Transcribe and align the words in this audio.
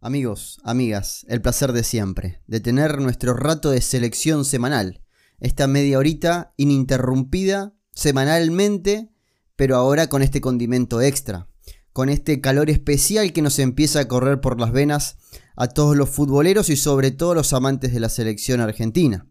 Amigos, 0.00 0.60
amigas, 0.62 1.26
el 1.28 1.42
placer 1.42 1.72
de 1.72 1.82
siempre, 1.82 2.40
de 2.46 2.60
tener 2.60 3.00
nuestro 3.00 3.34
rato 3.34 3.70
de 3.70 3.80
selección 3.80 4.44
semanal, 4.44 5.02
esta 5.40 5.66
media 5.66 5.98
horita 5.98 6.54
ininterrumpida 6.56 7.74
semanalmente, 7.94 9.10
pero 9.56 9.74
ahora 9.74 10.06
con 10.08 10.22
este 10.22 10.40
condimento 10.40 11.00
extra, 11.00 11.48
con 11.92 12.10
este 12.10 12.40
calor 12.40 12.70
especial 12.70 13.32
que 13.32 13.42
nos 13.42 13.58
empieza 13.58 13.98
a 13.98 14.06
correr 14.06 14.40
por 14.40 14.60
las 14.60 14.70
venas 14.70 15.16
a 15.56 15.66
todos 15.66 15.96
los 15.96 16.08
futboleros 16.08 16.70
y 16.70 16.76
sobre 16.76 17.10
todo 17.10 17.34
los 17.34 17.52
amantes 17.52 17.92
de 17.92 17.98
la 17.98 18.08
selección 18.08 18.60
argentina. 18.60 19.26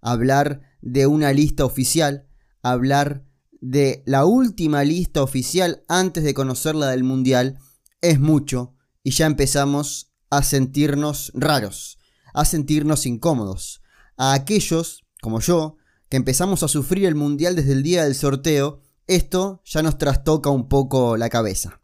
Hablar 0.00 0.60
de 0.80 1.08
una 1.08 1.32
lista 1.32 1.64
oficial, 1.64 2.28
hablar 2.62 3.24
de 3.60 4.04
la 4.06 4.26
última 4.26 4.84
lista 4.84 5.24
oficial 5.24 5.82
antes 5.88 6.22
de 6.22 6.34
conocer 6.34 6.76
la 6.76 6.90
del 6.90 7.02
Mundial, 7.02 7.58
es 8.00 8.20
mucho 8.20 8.73
y 9.04 9.12
ya 9.12 9.26
empezamos 9.26 10.12
a 10.30 10.42
sentirnos 10.42 11.30
raros, 11.34 11.98
a 12.32 12.44
sentirnos 12.44 13.06
incómodos. 13.06 13.82
A 14.16 14.32
aquellos, 14.32 15.04
como 15.20 15.40
yo, 15.40 15.76
que 16.08 16.16
empezamos 16.16 16.64
a 16.64 16.68
sufrir 16.68 17.06
el 17.06 17.14
mundial 17.14 17.54
desde 17.54 17.72
el 17.72 17.84
día 17.84 18.04
del 18.04 18.16
sorteo, 18.16 18.80
esto 19.06 19.62
ya 19.64 19.82
nos 19.82 19.98
trastoca 19.98 20.50
un 20.50 20.68
poco 20.68 21.16
la 21.16 21.28
cabeza. 21.28 21.80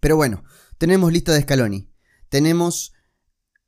Pero 0.00 0.16
bueno, 0.16 0.42
tenemos 0.78 1.12
lista 1.12 1.32
de 1.32 1.42
Scaloni. 1.42 1.88
Tenemos 2.28 2.92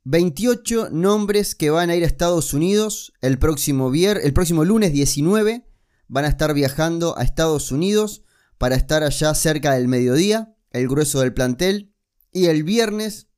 28 0.03 0.89
nombres 0.91 1.55
que 1.55 1.69
van 1.69 1.89
a 1.89 1.95
ir 1.95 2.03
a 2.03 2.07
Estados 2.07 2.53
Unidos 2.53 3.13
el 3.21 3.39
próximo, 3.39 3.91
el 3.93 4.33
próximo 4.33 4.65
lunes 4.65 4.91
19. 4.91 5.65
Van 6.07 6.25
a 6.25 6.27
estar 6.27 6.53
viajando 6.53 7.17
a 7.17 7.23
Estados 7.23 7.71
Unidos 7.71 8.23
para 8.57 8.75
estar 8.75 9.03
allá 9.03 9.33
cerca 9.33 9.73
del 9.73 9.87
mediodía, 9.87 10.55
el 10.71 10.87
grueso 10.87 11.21
del 11.21 11.33
plantel. 11.33 11.94
Y 12.35 12.47
el 12.47 12.63
viernes 12.63 13.29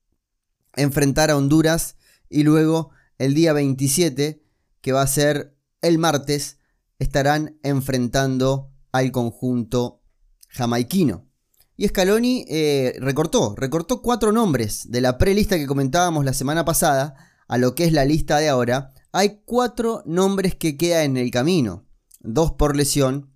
enfrentar 0.76 1.30
a 1.30 1.38
Honduras 1.38 1.98
y 2.32 2.42
luego 2.42 2.90
el 3.20 3.36
día 3.36 3.54
27, 3.54 4.44
que 4.82 4.92
va 4.92 5.04
a 5.04 5.08
ser 5.08 5.56
el 5.84 6.00
martes, 6.00 6.58
estarán 6.98 7.60
enfrentando 7.62 8.72
al 8.92 9.12
conjunto 9.12 10.02
jamaiquino. 10.48 11.30
Y 11.76 11.88
Scaloni 11.88 12.46
eh, 12.48 12.96
recortó, 13.00 13.54
recortó 13.56 14.02
cuatro 14.02 14.32
nombres 14.32 14.90
de 14.90 15.02
la 15.02 15.20
prelista 15.20 15.58
que 15.58 15.68
comentábamos 15.68 16.26
la 16.26 16.34
semana 16.34 16.66
pasada 16.66 17.14
a 17.48 17.60
lo 17.60 17.76
que 17.76 17.86
es 17.86 17.94
la 17.94 18.04
lista 18.04 18.40
de 18.40 18.50
ahora. 18.50 18.96
Hay 19.12 19.44
cuatro 19.46 20.02
nombres 20.08 20.56
que 20.56 20.76
quedan 20.76 21.12
en 21.12 21.18
el 21.18 21.30
camino, 21.30 21.86
dos 22.22 22.54
por 22.54 22.76
lesión 22.76 23.32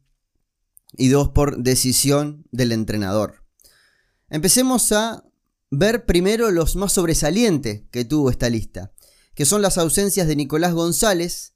y 0.94 1.10
dos 1.10 1.30
por 1.30 1.62
decisión 1.62 2.48
del 2.50 2.72
entrenador. 2.72 3.46
Empecemos 4.28 4.92
a 4.92 5.24
ver 5.72 6.06
primero 6.06 6.52
los 6.52 6.76
más 6.76 6.92
sobresalientes 6.92 7.84
que 7.92 8.04
tuvo 8.04 8.30
esta 8.30 8.50
lista, 8.50 8.92
que 9.34 9.46
son 9.46 9.62
las 9.62 9.78
ausencias 9.78 10.28
de 10.28 10.36
Nicolás 10.36 10.74
González, 10.74 11.54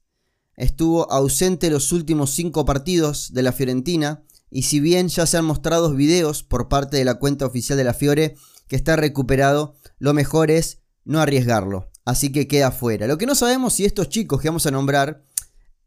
estuvo 0.56 1.10
ausente 1.12 1.70
los 1.70 1.92
últimos 1.92 2.30
cinco 2.30 2.64
partidos 2.64 3.34
de 3.34 3.42
la 3.42 3.52
Fiorentina, 3.52 4.24
y 4.50 4.62
si 4.62 4.80
bien 4.80 5.08
ya 5.08 5.26
se 5.26 5.36
han 5.36 5.44
mostrado 5.44 5.92
videos 5.92 6.42
por 6.42 6.68
parte 6.68 6.96
de 6.96 7.04
la 7.04 7.16
cuenta 7.16 7.44
oficial 7.44 7.76
de 7.76 7.84
la 7.84 7.92
Fiore 7.92 8.36
que 8.68 8.76
está 8.76 8.96
recuperado, 8.96 9.76
lo 9.98 10.14
mejor 10.14 10.50
es 10.50 10.78
no 11.04 11.20
arriesgarlo, 11.20 11.90
así 12.06 12.32
que 12.32 12.48
queda 12.48 12.70
fuera. 12.70 13.06
Lo 13.06 13.18
que 13.18 13.26
no 13.26 13.34
sabemos 13.34 13.74
si 13.74 13.84
estos 13.84 14.08
chicos 14.08 14.40
que 14.40 14.48
vamos 14.48 14.64
a 14.64 14.70
nombrar, 14.70 15.24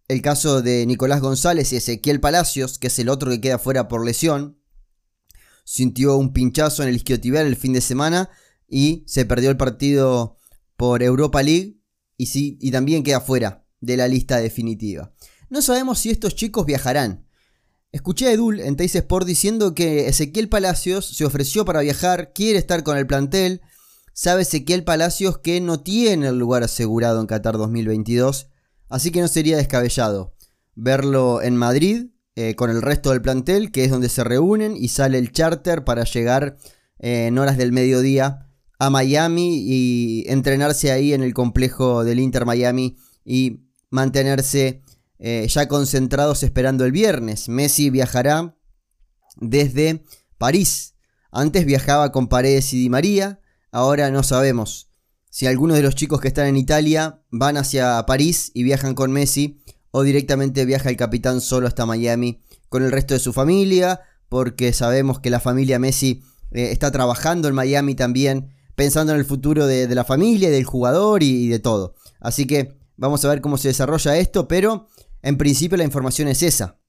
el 0.08 0.22
caso 0.22 0.62
de 0.62 0.86
Nicolás 0.86 1.22
González 1.22 1.74
y 1.74 1.78
Ezequiel 1.78 2.20
Palacios, 2.20 2.78
que 2.78 2.88
es 2.88 3.00
el 3.00 3.10
otro 3.10 3.32
que 3.32 3.42
queda 3.42 3.58
fuera 3.58 3.88
por 3.88 4.06
lesión, 4.06 4.59
sintió 5.70 6.18
un 6.18 6.34
pinchazo 6.34 6.82
en 6.82 6.90
el 6.90 6.96
isquiotibial 6.96 7.46
el 7.46 7.56
fin 7.56 7.74
de 7.74 7.82
semana 7.82 8.32
y 8.68 9.04
se 9.06 9.26
perdió 9.26 9.52
el 9.52 9.58
partido 9.58 10.36
por 10.76 11.04
Europa 11.04 11.44
League 11.44 11.78
y, 12.18 12.26
sí, 12.26 12.58
y 12.60 12.72
también 12.72 13.04
queda 13.04 13.22
fuera 13.22 13.68
de 13.80 13.96
la 13.96 14.08
lista 14.08 14.38
definitiva. 14.38 15.14
No 15.48 15.62
sabemos 15.62 16.00
si 16.00 16.10
estos 16.10 16.34
chicos 16.34 16.66
viajarán. 16.66 17.28
Escuché 17.92 18.30
a 18.30 18.32
Edul 18.32 18.62
en 18.62 18.78
Teis 18.78 18.96
Sport 18.96 19.28
diciendo 19.28 19.76
que 19.76 20.08
Ezequiel 20.08 20.50
Palacios 20.50 21.06
se 21.06 21.24
ofreció 21.24 21.66
para 21.66 21.82
viajar, 21.82 22.34
quiere 22.34 22.58
estar 22.58 22.82
con 22.82 22.98
el 22.98 23.06
plantel. 23.06 23.62
Sabe 24.12 24.42
Ezequiel 24.42 24.84
Palacios 24.84 25.38
que 25.38 25.62
no 25.62 25.82
tiene 25.82 26.30
el 26.30 26.40
lugar 26.40 26.64
asegurado 26.64 27.22
en 27.22 27.28
Qatar 27.28 27.60
2022, 27.60 28.50
así 28.90 29.12
que 29.12 29.22
no 29.22 29.28
sería 29.28 29.58
descabellado 29.58 30.34
verlo 30.74 31.44
en 31.44 31.56
Madrid 31.58 32.08
eh, 32.42 32.56
con 32.56 32.70
el 32.70 32.82
resto 32.82 33.10
del 33.10 33.22
plantel, 33.22 33.70
que 33.70 33.84
es 33.84 33.92
donde 33.92 34.08
se 34.08 34.24
reúnen 34.24 34.78
y 34.78 34.88
sale 34.88 35.18
el 35.18 35.34
charter 35.34 35.84
para 35.84 36.06
llegar 36.06 36.56
eh, 36.98 37.28
en 37.28 37.38
horas 37.38 37.58
del 37.58 37.74
mediodía 37.74 38.48
a 38.80 38.90
Miami 38.90 39.62
y 39.68 40.24
entrenarse 40.26 40.90
ahí 40.90 41.12
en 41.12 41.22
el 41.22 41.34
complejo 41.34 42.06
del 42.06 42.22
Inter 42.22 42.46
Miami 42.46 42.96
y 43.26 43.66
mantenerse 43.90 44.82
eh, 45.18 45.48
ya 45.50 45.68
concentrados 45.68 46.44
esperando 46.44 46.86
el 46.86 46.94
viernes. 46.94 47.50
Messi 47.50 47.90
viajará 47.90 48.56
desde 49.36 50.06
París. 50.38 50.96
Antes 51.32 51.66
viajaba 51.66 52.14
con 52.14 52.30
Paredes 52.30 52.74
y 52.74 52.78
Di 52.78 52.90
María, 52.90 53.42
ahora 53.70 54.12
no 54.12 54.24
sabemos 54.24 54.90
si 55.30 55.46
algunos 55.46 55.76
de 55.76 55.84
los 55.84 55.96
chicos 55.96 56.22
que 56.22 56.30
están 56.30 56.48
en 56.48 56.56
Italia 56.56 57.22
van 57.32 57.58
hacia 57.58 58.06
París 58.06 58.50
y 58.54 58.64
viajan 58.64 58.96
con 58.96 59.12
Messi 59.12 59.60
o 59.92 60.04
directamente 60.04 60.66
viaja 60.66 60.90
el 60.90 60.98
capitán 60.98 61.42
solo 61.42 61.68
hasta 61.68 61.86
Miami 61.86 62.42
con 62.70 62.84
el 62.84 62.92
resto 62.92 63.14
de 63.14 63.20
su 63.20 63.34
familia, 63.34 64.02
porque 64.30 64.74
sabemos 64.74 65.20
que 65.20 65.30
la 65.30 65.40
familia 65.40 65.80
Messi 65.80 66.24
eh, 66.52 66.72
está 66.72 66.92
trabajando 66.92 67.48
en 67.48 67.56
Miami 67.56 67.96
también, 67.96 68.54
pensando 68.76 69.14
en 69.14 69.20
el 69.20 69.26
futuro 69.26 69.68
de, 69.68 69.94
la 69.94 70.06
familia, 70.06 70.50
del 70.50 70.64
jugador 70.64 71.24
y, 71.24 71.48
de 71.48 71.60
todo. 71.60 71.96
Así 72.20 72.46
que 72.46 72.78
vamos 72.96 73.26
a 73.26 73.30
ver 73.30 73.42
cómo 73.42 73.58
se 73.58 73.70
desarrolla 73.70 74.18
esto, 74.18 74.48
pero 74.48 74.88
en 75.22 75.38
principio 75.38 75.78
la 75.78 75.84
información 75.84 76.28
es 76.28 76.44
esa. 76.44 76.80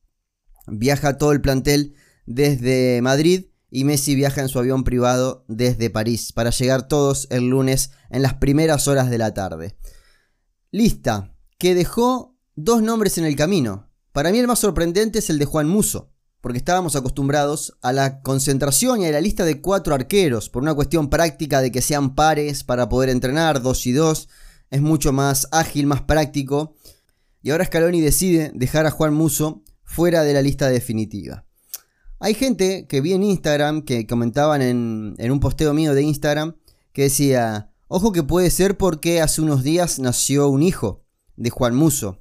Viaja 0.66 1.18
todo 1.18 1.32
el 1.32 1.40
plantel 1.40 1.94
desde 2.26 3.00
Madrid 3.02 3.46
y 3.70 3.84
Messi 3.84 4.14
viaja 4.14 4.40
en 4.40 4.48
su 4.48 4.58
avión 4.58 4.84
privado 4.84 5.44
desde 5.48 5.90
París 5.90 6.32
para 6.32 6.50
llegar 6.50 6.88
todos 6.88 7.26
el 7.30 7.48
lunes 7.48 7.92
en 8.10 8.22
las 8.22 8.34
primeras 8.34 8.86
horas 8.88 9.10
de 9.10 9.18
la 9.18 9.32
tarde. 9.32 9.76
Lista 10.70 11.34
que 11.58 11.74
dejó 11.74 12.36
dos 12.56 12.82
nombres 12.82 13.18
en 13.18 13.24
el 13.24 13.36
camino. 13.36 13.88
Para 14.12 14.30
mí 14.30 14.38
el 14.38 14.46
más 14.46 14.58
sorprendente 14.58 15.20
es 15.20 15.30
el 15.30 15.38
de 15.38 15.44
Juan 15.44 15.68
Muso, 15.68 16.12
porque 16.40 16.58
estábamos 16.58 16.96
acostumbrados 16.96 17.76
a 17.80 17.92
la 17.92 18.22
concentración 18.22 19.02
y 19.02 19.06
a 19.06 19.12
la 19.12 19.20
lista 19.20 19.44
de 19.44 19.60
cuatro 19.60 19.94
arqueros, 19.94 20.48
por 20.48 20.62
una 20.62 20.74
cuestión 20.74 21.10
práctica 21.10 21.60
de 21.60 21.70
que 21.70 21.82
sean 21.82 22.14
pares 22.14 22.64
para 22.64 22.88
poder 22.88 23.10
entrenar, 23.10 23.62
dos 23.62 23.86
y 23.86 23.92
dos, 23.92 24.28
es 24.70 24.80
mucho 24.80 25.12
más 25.12 25.48
ágil, 25.52 25.86
más 25.86 26.02
práctico. 26.02 26.76
Y 27.42 27.50
ahora 27.50 27.64
Scaloni 27.64 28.00
decide 28.00 28.52
dejar 28.54 28.86
a 28.86 28.90
Juan 28.90 29.14
Muso 29.14 29.62
fuera 29.84 30.22
de 30.22 30.32
la 30.32 30.42
lista 30.42 30.68
definitiva. 30.68 31.44
Hay 32.18 32.34
gente 32.34 32.86
que 32.86 33.00
vi 33.00 33.14
en 33.14 33.22
Instagram, 33.22 33.82
que 33.82 34.06
comentaban 34.06 34.60
en, 34.60 35.16
un 35.18 35.40
posteo 35.40 35.72
mío 35.72 35.94
de 35.94 36.02
Instagram, 36.02 36.56
que 36.92 37.02
decía, 37.02 37.72
ojo 37.88 38.12
que 38.12 38.22
puede 38.22 38.50
ser 38.50 38.76
porque 38.76 39.20
hace 39.20 39.40
unos 39.40 39.62
días 39.62 39.98
nació 39.98 40.48
un 40.48 40.62
hijo 40.62 41.04
de 41.36 41.50
Juan 41.50 41.74
Muso 41.74 42.19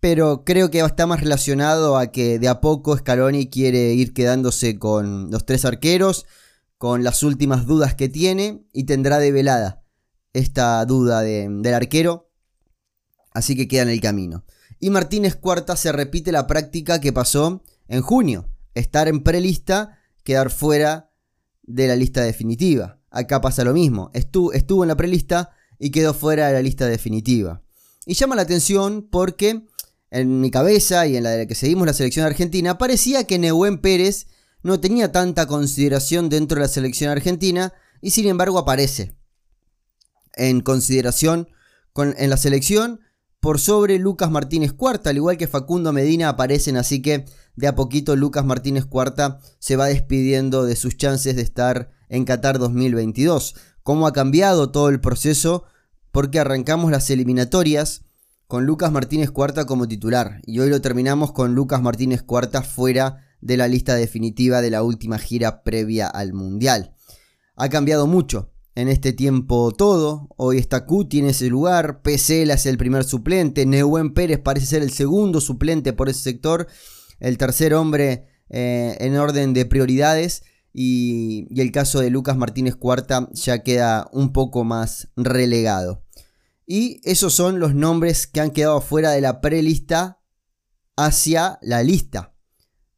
pero 0.00 0.44
creo 0.44 0.70
que 0.70 0.80
está 0.80 1.06
más 1.06 1.20
relacionado 1.20 1.96
a 1.96 2.08
que 2.08 2.38
de 2.38 2.48
a 2.48 2.60
poco 2.60 2.96
Scaloni 2.96 3.48
quiere 3.48 3.94
ir 3.94 4.12
quedándose 4.12 4.78
con 4.78 5.30
los 5.30 5.46
tres 5.46 5.64
arqueros, 5.64 6.26
con 6.78 7.04
las 7.04 7.22
últimas 7.22 7.66
dudas 7.66 7.94
que 7.94 8.08
tiene 8.08 8.66
y 8.72 8.84
tendrá 8.84 9.18
develada 9.18 9.82
esta 10.32 10.84
duda 10.84 11.22
del 11.22 11.74
arquero, 11.74 12.30
así 13.32 13.56
que 13.56 13.68
queda 13.68 13.82
en 13.82 13.88
el 13.88 14.00
camino. 14.00 14.44
Y 14.78 14.90
Martínez 14.90 15.34
Cuarta 15.36 15.76
se 15.76 15.92
repite 15.92 16.32
la 16.32 16.46
práctica 16.46 17.00
que 17.00 17.12
pasó 17.12 17.62
en 17.88 18.02
junio, 18.02 18.48
estar 18.74 19.08
en 19.08 19.22
prelista, 19.22 19.98
quedar 20.22 20.50
fuera 20.50 21.10
de 21.62 21.88
la 21.88 21.96
lista 21.96 22.22
definitiva. 22.22 23.00
Acá 23.10 23.40
pasa 23.40 23.64
lo 23.64 23.72
mismo, 23.72 24.10
estuvo, 24.12 24.52
estuvo 24.52 24.84
en 24.84 24.88
la 24.88 24.96
prelista 24.96 25.50
y 25.78 25.90
quedó 25.90 26.12
fuera 26.12 26.48
de 26.48 26.52
la 26.52 26.62
lista 26.62 26.86
definitiva. 26.86 27.62
Y 28.04 28.14
llama 28.14 28.36
la 28.36 28.42
atención 28.42 29.08
porque 29.10 29.64
en 30.10 30.40
mi 30.40 30.50
cabeza 30.50 31.06
y 31.06 31.16
en 31.16 31.24
la 31.24 31.30
de 31.30 31.38
la 31.38 31.46
que 31.46 31.54
seguimos 31.54 31.86
la 31.86 31.92
selección 31.92 32.26
argentina, 32.26 32.78
parecía 32.78 33.24
que 33.24 33.38
Nehuen 33.38 33.78
Pérez 33.78 34.28
no 34.62 34.80
tenía 34.80 35.12
tanta 35.12 35.46
consideración 35.46 36.28
dentro 36.28 36.56
de 36.56 36.62
la 36.62 36.68
selección 36.68 37.10
argentina 37.10 37.72
y 38.00 38.10
sin 38.10 38.26
embargo 38.26 38.58
aparece 38.58 39.16
en 40.34 40.60
consideración 40.60 41.48
con, 41.92 42.14
en 42.18 42.30
la 42.30 42.36
selección 42.36 43.00
por 43.40 43.60
sobre 43.60 43.98
Lucas 43.98 44.30
Martínez 44.30 44.72
Cuarta, 44.72 45.10
al 45.10 45.16
igual 45.16 45.36
que 45.36 45.46
Facundo 45.46 45.92
Medina 45.92 46.28
aparecen, 46.28 46.76
así 46.76 47.00
que 47.00 47.26
de 47.54 47.66
a 47.66 47.74
poquito 47.74 48.16
Lucas 48.16 48.44
Martínez 48.44 48.86
Cuarta 48.86 49.38
se 49.58 49.76
va 49.76 49.86
despidiendo 49.86 50.64
de 50.64 50.76
sus 50.76 50.96
chances 50.96 51.36
de 51.36 51.42
estar 51.42 51.90
en 52.08 52.24
Qatar 52.24 52.58
2022. 52.58 53.54
¿Cómo 53.82 54.06
ha 54.06 54.12
cambiado 54.12 54.70
todo 54.70 54.88
el 54.88 55.00
proceso? 55.00 55.64
Porque 56.10 56.40
arrancamos 56.40 56.90
las 56.90 57.08
eliminatorias 57.10 58.02
con 58.46 58.64
Lucas 58.64 58.92
Martínez 58.92 59.30
Cuarta 59.30 59.66
como 59.66 59.88
titular 59.88 60.40
y 60.46 60.60
hoy 60.60 60.70
lo 60.70 60.80
terminamos 60.80 61.32
con 61.32 61.54
Lucas 61.54 61.82
Martínez 61.82 62.22
Cuarta 62.22 62.62
fuera 62.62 63.26
de 63.40 63.56
la 63.56 63.66
lista 63.66 63.96
definitiva 63.96 64.60
de 64.60 64.70
la 64.70 64.82
última 64.82 65.18
gira 65.18 65.62
previa 65.62 66.06
al 66.06 66.32
Mundial. 66.32 66.94
Ha 67.56 67.68
cambiado 67.68 68.06
mucho 68.06 68.52
en 68.74 68.88
este 68.88 69.12
tiempo 69.12 69.72
todo. 69.72 70.28
Hoy 70.36 70.58
está 70.58 70.84
Cuti 70.84 71.18
en 71.18 71.26
ese 71.26 71.48
lugar, 71.48 72.02
Pesela 72.02 72.54
es 72.54 72.66
el 72.66 72.78
primer 72.78 73.04
suplente, 73.04 73.66
Neuwen 73.66 74.14
Pérez 74.14 74.38
parece 74.38 74.66
ser 74.66 74.82
el 74.82 74.92
segundo 74.92 75.40
suplente 75.40 75.92
por 75.92 76.08
ese 76.08 76.20
sector, 76.20 76.68
el 77.18 77.38
tercer 77.38 77.74
hombre 77.74 78.28
eh, 78.48 78.96
en 79.00 79.16
orden 79.16 79.54
de 79.54 79.66
prioridades. 79.66 80.44
Y, 80.78 81.46
y, 81.48 81.62
el 81.62 81.72
caso 81.72 82.00
de 82.00 82.10
Lucas 82.10 82.36
Martínez 82.36 82.76
Cuarta 82.76 83.30
ya 83.32 83.62
queda 83.62 84.10
un 84.12 84.34
poco 84.34 84.62
más 84.62 85.08
relegado. 85.16 86.05
Y 86.66 87.00
esos 87.04 87.32
son 87.32 87.60
los 87.60 87.74
nombres 87.74 88.26
que 88.26 88.40
han 88.40 88.50
quedado 88.50 88.80
fuera 88.80 89.12
de 89.12 89.20
la 89.20 89.40
prelista 89.40 90.20
hacia 90.96 91.58
la 91.62 91.82
lista 91.82 92.34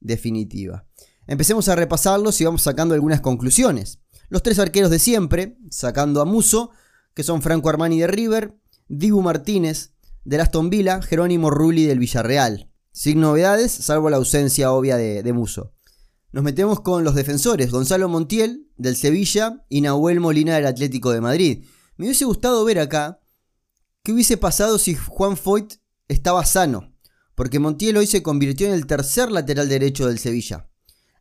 definitiva. 0.00 0.87
Empecemos 1.26 1.69
a 1.69 1.75
repasarlos 1.75 2.41
y 2.41 2.44
vamos 2.44 2.62
sacando 2.62 2.94
algunas 2.94 3.20
conclusiones. 3.20 4.00
Los 4.31 4.43
tres 4.43 4.59
arqueros 4.59 4.91
de 4.91 4.99
siempre, 4.99 5.59
sacando 5.70 6.23
a 6.23 6.25
Muso, 6.25 6.70
que 7.12 7.23
son 7.23 7.43
Franco 7.43 7.69
Armani 7.69 8.00
de 8.00 8.06
River, 8.06 8.59
Dibu 8.88 9.20
Martínez 9.20 9.93
del 10.25 10.41
Aston 10.41 10.70
Villa, 10.70 11.03
Jerónimo 11.03 11.50
Rulli 11.50 11.85
del 11.85 11.99
Villarreal. 11.99 12.70
Sin 12.93 13.20
novedades, 13.20 13.73
salvo 13.73 14.09
la 14.09 14.17
ausencia 14.17 14.73
obvia 14.73 14.97
de, 14.97 15.23
de 15.23 15.32
Muso. 15.32 15.75
Nos 16.32 16.44
metemos 16.44 16.81
con 16.81 17.05
los 17.05 17.15
defensores, 17.15 17.70
Gonzalo 17.70 18.09
Montiel 18.09 18.70
del 18.76 18.97
Sevilla 18.97 19.65
y 19.69 19.81
Nahuel 19.81 20.20
Molina 20.20 20.56
del 20.56 20.67
Atlético 20.67 21.11
de 21.11 21.20
Madrid. 21.20 21.65
Me 21.97 22.06
hubiese 22.06 22.25
gustado 22.25 22.65
ver 22.65 22.79
acá 22.79 23.20
qué 24.08 24.12
hubiese 24.14 24.38
pasado 24.38 24.78
si 24.78 24.94
Juan 24.94 25.37
Foyt 25.37 25.75
estaba 26.08 26.43
sano, 26.46 26.94
porque 27.34 27.58
Montiel 27.58 27.99
hoy 27.99 28.06
se 28.06 28.22
convirtió 28.22 28.66
en 28.66 28.72
el 28.72 28.87
tercer 28.87 29.31
lateral 29.31 29.69
derecho 29.69 30.08
del 30.08 30.19
Sevilla. 30.19 30.66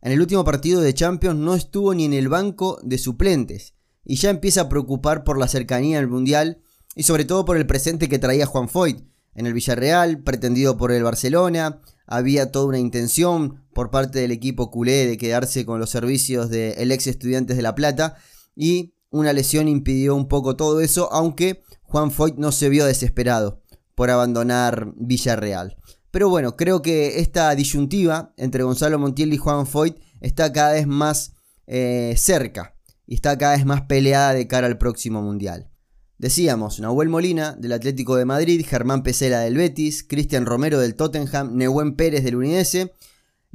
En 0.01 0.13
el 0.13 0.21
último 0.21 0.45
partido 0.45 0.79
de 0.79 0.93
Champions 0.93 1.37
no 1.37 1.53
estuvo 1.53 1.93
ni 1.93 2.05
en 2.05 2.13
el 2.13 2.29
banco 2.29 2.79
de 2.83 2.97
suplentes 2.97 3.73
y 4.05 4.15
ya 4.15 4.29
empieza 4.29 4.61
a 4.61 4.69
preocupar 4.69 5.25
por 5.25 5.37
la 5.37 5.49
cercanía 5.49 5.99
al 5.99 6.07
Mundial 6.07 6.61
y 6.95 7.03
sobre 7.03 7.25
todo 7.25 7.43
por 7.43 7.57
el 7.57 7.67
presente 7.67 8.07
que 8.07 8.19
traía 8.19 8.45
Juan 8.45 8.69
Foyt 8.69 9.03
en 9.35 9.47
el 9.47 9.53
Villarreal, 9.53 10.23
pretendido 10.23 10.77
por 10.77 10.93
el 10.93 11.03
Barcelona. 11.03 11.81
Había 12.05 12.53
toda 12.53 12.67
una 12.67 12.79
intención 12.79 13.65
por 13.73 13.91
parte 13.91 14.19
del 14.19 14.31
equipo 14.31 14.71
culé 14.71 15.07
de 15.07 15.17
quedarse 15.17 15.65
con 15.65 15.81
los 15.81 15.89
servicios 15.89 16.49
del 16.49 16.89
ex 16.93 17.07
Estudiantes 17.07 17.57
de 17.57 17.63
La 17.63 17.75
Plata 17.75 18.15
y 18.55 18.93
una 19.09 19.33
lesión 19.33 19.68
impidió 19.68 20.15
un 20.15 20.27
poco 20.27 20.56
todo 20.56 20.81
eso, 20.81 21.12
aunque 21.12 21.63
Juan 21.83 22.12
Foyt 22.12 22.36
no 22.36 22.51
se 22.51 22.69
vio 22.69 22.86
desesperado 22.86 23.62
por 23.95 24.12
abandonar 24.12 24.94
Villarreal. 24.98 25.77
Pero 26.12 26.30
bueno, 26.30 26.56
creo 26.56 26.81
que 26.81 27.19
esta 27.19 27.54
disyuntiva 27.56 28.33
entre 28.38 28.63
Gonzalo 28.63 29.00
Montiel 29.00 29.33
y 29.33 29.38
Juan 29.38 29.68
Foyt 29.68 29.98
está 30.21 30.51
cada 30.51 30.74
vez 30.74 30.88
más 30.88 31.33
eh, 31.68 32.15
cerca 32.18 32.75
y 33.06 33.15
está 33.15 33.38
cada 33.38 33.56
vez 33.56 33.65
más 33.65 33.83
peleada 33.83 34.33
de 34.33 34.48
cara 34.48 34.68
al 34.68 34.77
próximo 34.77 35.21
Mundial. 35.21 35.69
Decíamos, 36.18 36.80
Nahuel 36.80 37.09
Molina 37.09 37.54
del 37.54 37.74
Atlético 37.74 38.15
de 38.15 38.25
Madrid, 38.25 38.65
Germán 38.68 39.04
Pesela 39.04 39.42
del 39.42 39.56
Betis, 39.56 40.04
Cristian 40.04 40.48
Romero 40.48 40.80
del 40.80 40.95
Tottenham, 40.95 41.56
Nehuen 41.56 41.95
Pérez 41.95 42.24
del 42.24 42.38
Udinese, 42.38 42.94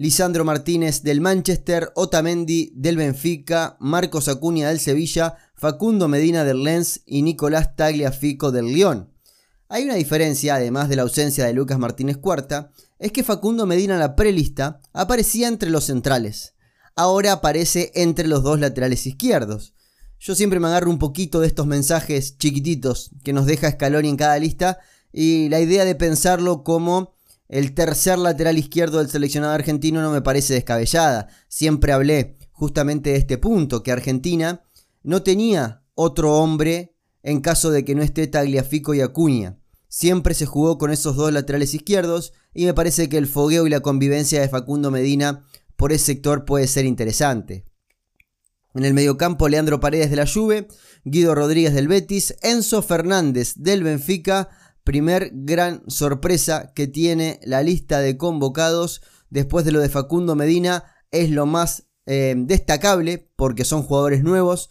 Lisandro 0.02 0.44
Martínez 0.44 1.04
del 1.04 1.20
Manchester, 1.20 1.92
Otamendi 1.94 2.72
del 2.74 2.96
Benfica, 2.96 3.76
Marcos 3.78 4.26
Acuña 4.26 4.68
del 4.68 4.80
Sevilla, 4.80 5.36
Facundo 5.54 6.08
Medina 6.08 6.42
del 6.42 6.64
Lens 6.64 7.02
y 7.06 7.22
Nicolás 7.22 7.76
Tagliafico 7.76 8.50
del 8.50 8.72
Lyon. 8.72 9.12
Hay 9.68 9.84
una 9.84 9.94
diferencia, 9.94 10.56
además 10.56 10.88
de 10.88 10.96
la 10.96 11.02
ausencia 11.02 11.44
de 11.44 11.52
Lucas 11.52 11.78
Martínez 11.78 12.16
Cuarta, 12.16 12.72
es 12.98 13.12
que 13.12 13.22
Facundo 13.22 13.64
Medina 13.64 13.94
en 13.94 14.00
la 14.00 14.16
prelista 14.16 14.80
aparecía 14.92 15.46
entre 15.46 15.70
los 15.70 15.84
centrales. 15.84 16.54
Ahora 16.96 17.34
aparece 17.34 17.92
entre 17.94 18.26
los 18.26 18.42
dos 18.42 18.58
laterales 18.58 19.06
izquierdos. 19.06 19.72
Yo 20.18 20.34
siempre 20.34 20.58
me 20.58 20.66
agarro 20.66 20.90
un 20.90 20.98
poquito 20.98 21.38
de 21.38 21.46
estos 21.46 21.68
mensajes 21.68 22.38
chiquititos 22.38 23.12
que 23.22 23.32
nos 23.32 23.46
deja 23.46 23.70
Scaloni 23.70 24.08
en 24.08 24.16
cada 24.16 24.36
lista 24.40 24.80
y 25.12 25.48
la 25.48 25.60
idea 25.60 25.84
de 25.84 25.94
pensarlo 25.94 26.64
como 26.64 27.14
el 27.52 27.74
tercer 27.74 28.18
lateral 28.18 28.56
izquierdo 28.56 28.96
del 28.96 29.10
seleccionado 29.10 29.52
argentino 29.52 30.00
no 30.00 30.10
me 30.10 30.22
parece 30.22 30.54
descabellada. 30.54 31.28
Siempre 31.48 31.92
hablé 31.92 32.38
justamente 32.50 33.10
de 33.10 33.16
este 33.16 33.36
punto, 33.36 33.82
que 33.82 33.92
Argentina 33.92 34.62
no 35.02 35.22
tenía 35.22 35.84
otro 35.94 36.38
hombre 36.38 36.96
en 37.22 37.42
caso 37.42 37.70
de 37.70 37.84
que 37.84 37.94
no 37.94 38.02
esté 38.02 38.26
Tagliafico 38.26 38.94
y 38.94 39.02
Acuña. 39.02 39.58
Siempre 39.86 40.32
se 40.32 40.46
jugó 40.46 40.78
con 40.78 40.90
esos 40.92 41.14
dos 41.14 41.30
laterales 41.30 41.74
izquierdos 41.74 42.32
y 42.54 42.64
me 42.64 42.72
parece 42.72 43.10
que 43.10 43.18
el 43.18 43.26
fogueo 43.26 43.66
y 43.66 43.70
la 43.70 43.80
convivencia 43.80 44.40
de 44.40 44.48
Facundo 44.48 44.90
Medina 44.90 45.44
por 45.76 45.92
ese 45.92 46.06
sector 46.06 46.46
puede 46.46 46.66
ser 46.66 46.86
interesante. 46.86 47.66
En 48.74 48.86
el 48.86 48.94
mediocampo 48.94 49.50
Leandro 49.50 49.78
Paredes 49.78 50.08
de 50.08 50.16
la 50.16 50.26
Juve, 50.26 50.68
Guido 51.04 51.34
Rodríguez 51.34 51.74
del 51.74 51.88
Betis, 51.88 52.34
Enzo 52.40 52.80
Fernández 52.80 53.56
del 53.56 53.82
Benfica, 53.82 54.48
primer 54.84 55.30
gran 55.32 55.82
sorpresa 55.88 56.72
que 56.74 56.86
tiene 56.86 57.40
la 57.44 57.62
lista 57.62 58.00
de 58.00 58.16
convocados 58.16 59.02
después 59.30 59.64
de 59.64 59.72
lo 59.72 59.80
de 59.80 59.88
Facundo 59.88 60.34
Medina, 60.34 60.84
es 61.10 61.30
lo 61.30 61.46
más 61.46 61.86
eh, 62.06 62.34
destacable 62.36 63.30
porque 63.36 63.64
son 63.64 63.82
jugadores 63.82 64.22
nuevos. 64.22 64.70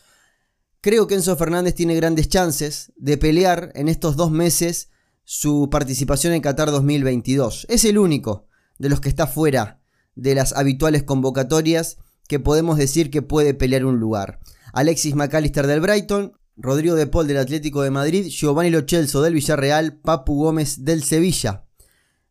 Creo 0.81 1.07
que 1.07 1.15
Enzo 1.15 1.35
Fernández 1.35 1.75
tiene 1.75 1.95
grandes 1.95 2.27
chances 2.27 2.91
de 2.95 3.17
pelear 3.17 3.71
en 3.75 3.87
estos 3.87 4.15
dos 4.15 4.31
meses 4.31 4.89
su 5.23 5.69
participación 5.69 6.33
en 6.33 6.41
Qatar 6.41 6.71
2022. 6.71 7.67
Es 7.69 7.85
el 7.85 7.97
único 7.97 8.47
de 8.79 8.89
los 8.89 8.99
que 8.99 9.09
está 9.09 9.27
fuera 9.27 9.81
de 10.15 10.35
las 10.35 10.53
habituales 10.53 11.03
convocatorias 11.03 11.97
que 12.27 12.39
podemos 12.39 12.77
decir 12.77 13.11
que 13.11 13.21
puede 13.21 13.53
pelear 13.53 13.85
un 13.85 13.99
lugar. 13.99 14.39
Alexis 14.73 15.15
McAllister 15.15 15.67
del 15.67 15.81
Brighton, 15.81 16.33
Rodrigo 16.61 16.93
de 16.93 17.07
Paul 17.07 17.25
del 17.25 17.37
Atlético 17.37 17.81
de 17.81 17.89
Madrid, 17.89 18.27
Giovanni 18.27 18.69
Lochelso 18.69 19.23
del 19.23 19.33
Villarreal, 19.33 19.97
Papu 19.97 20.35
Gómez 20.35 20.85
del 20.85 21.03
Sevilla. 21.03 21.65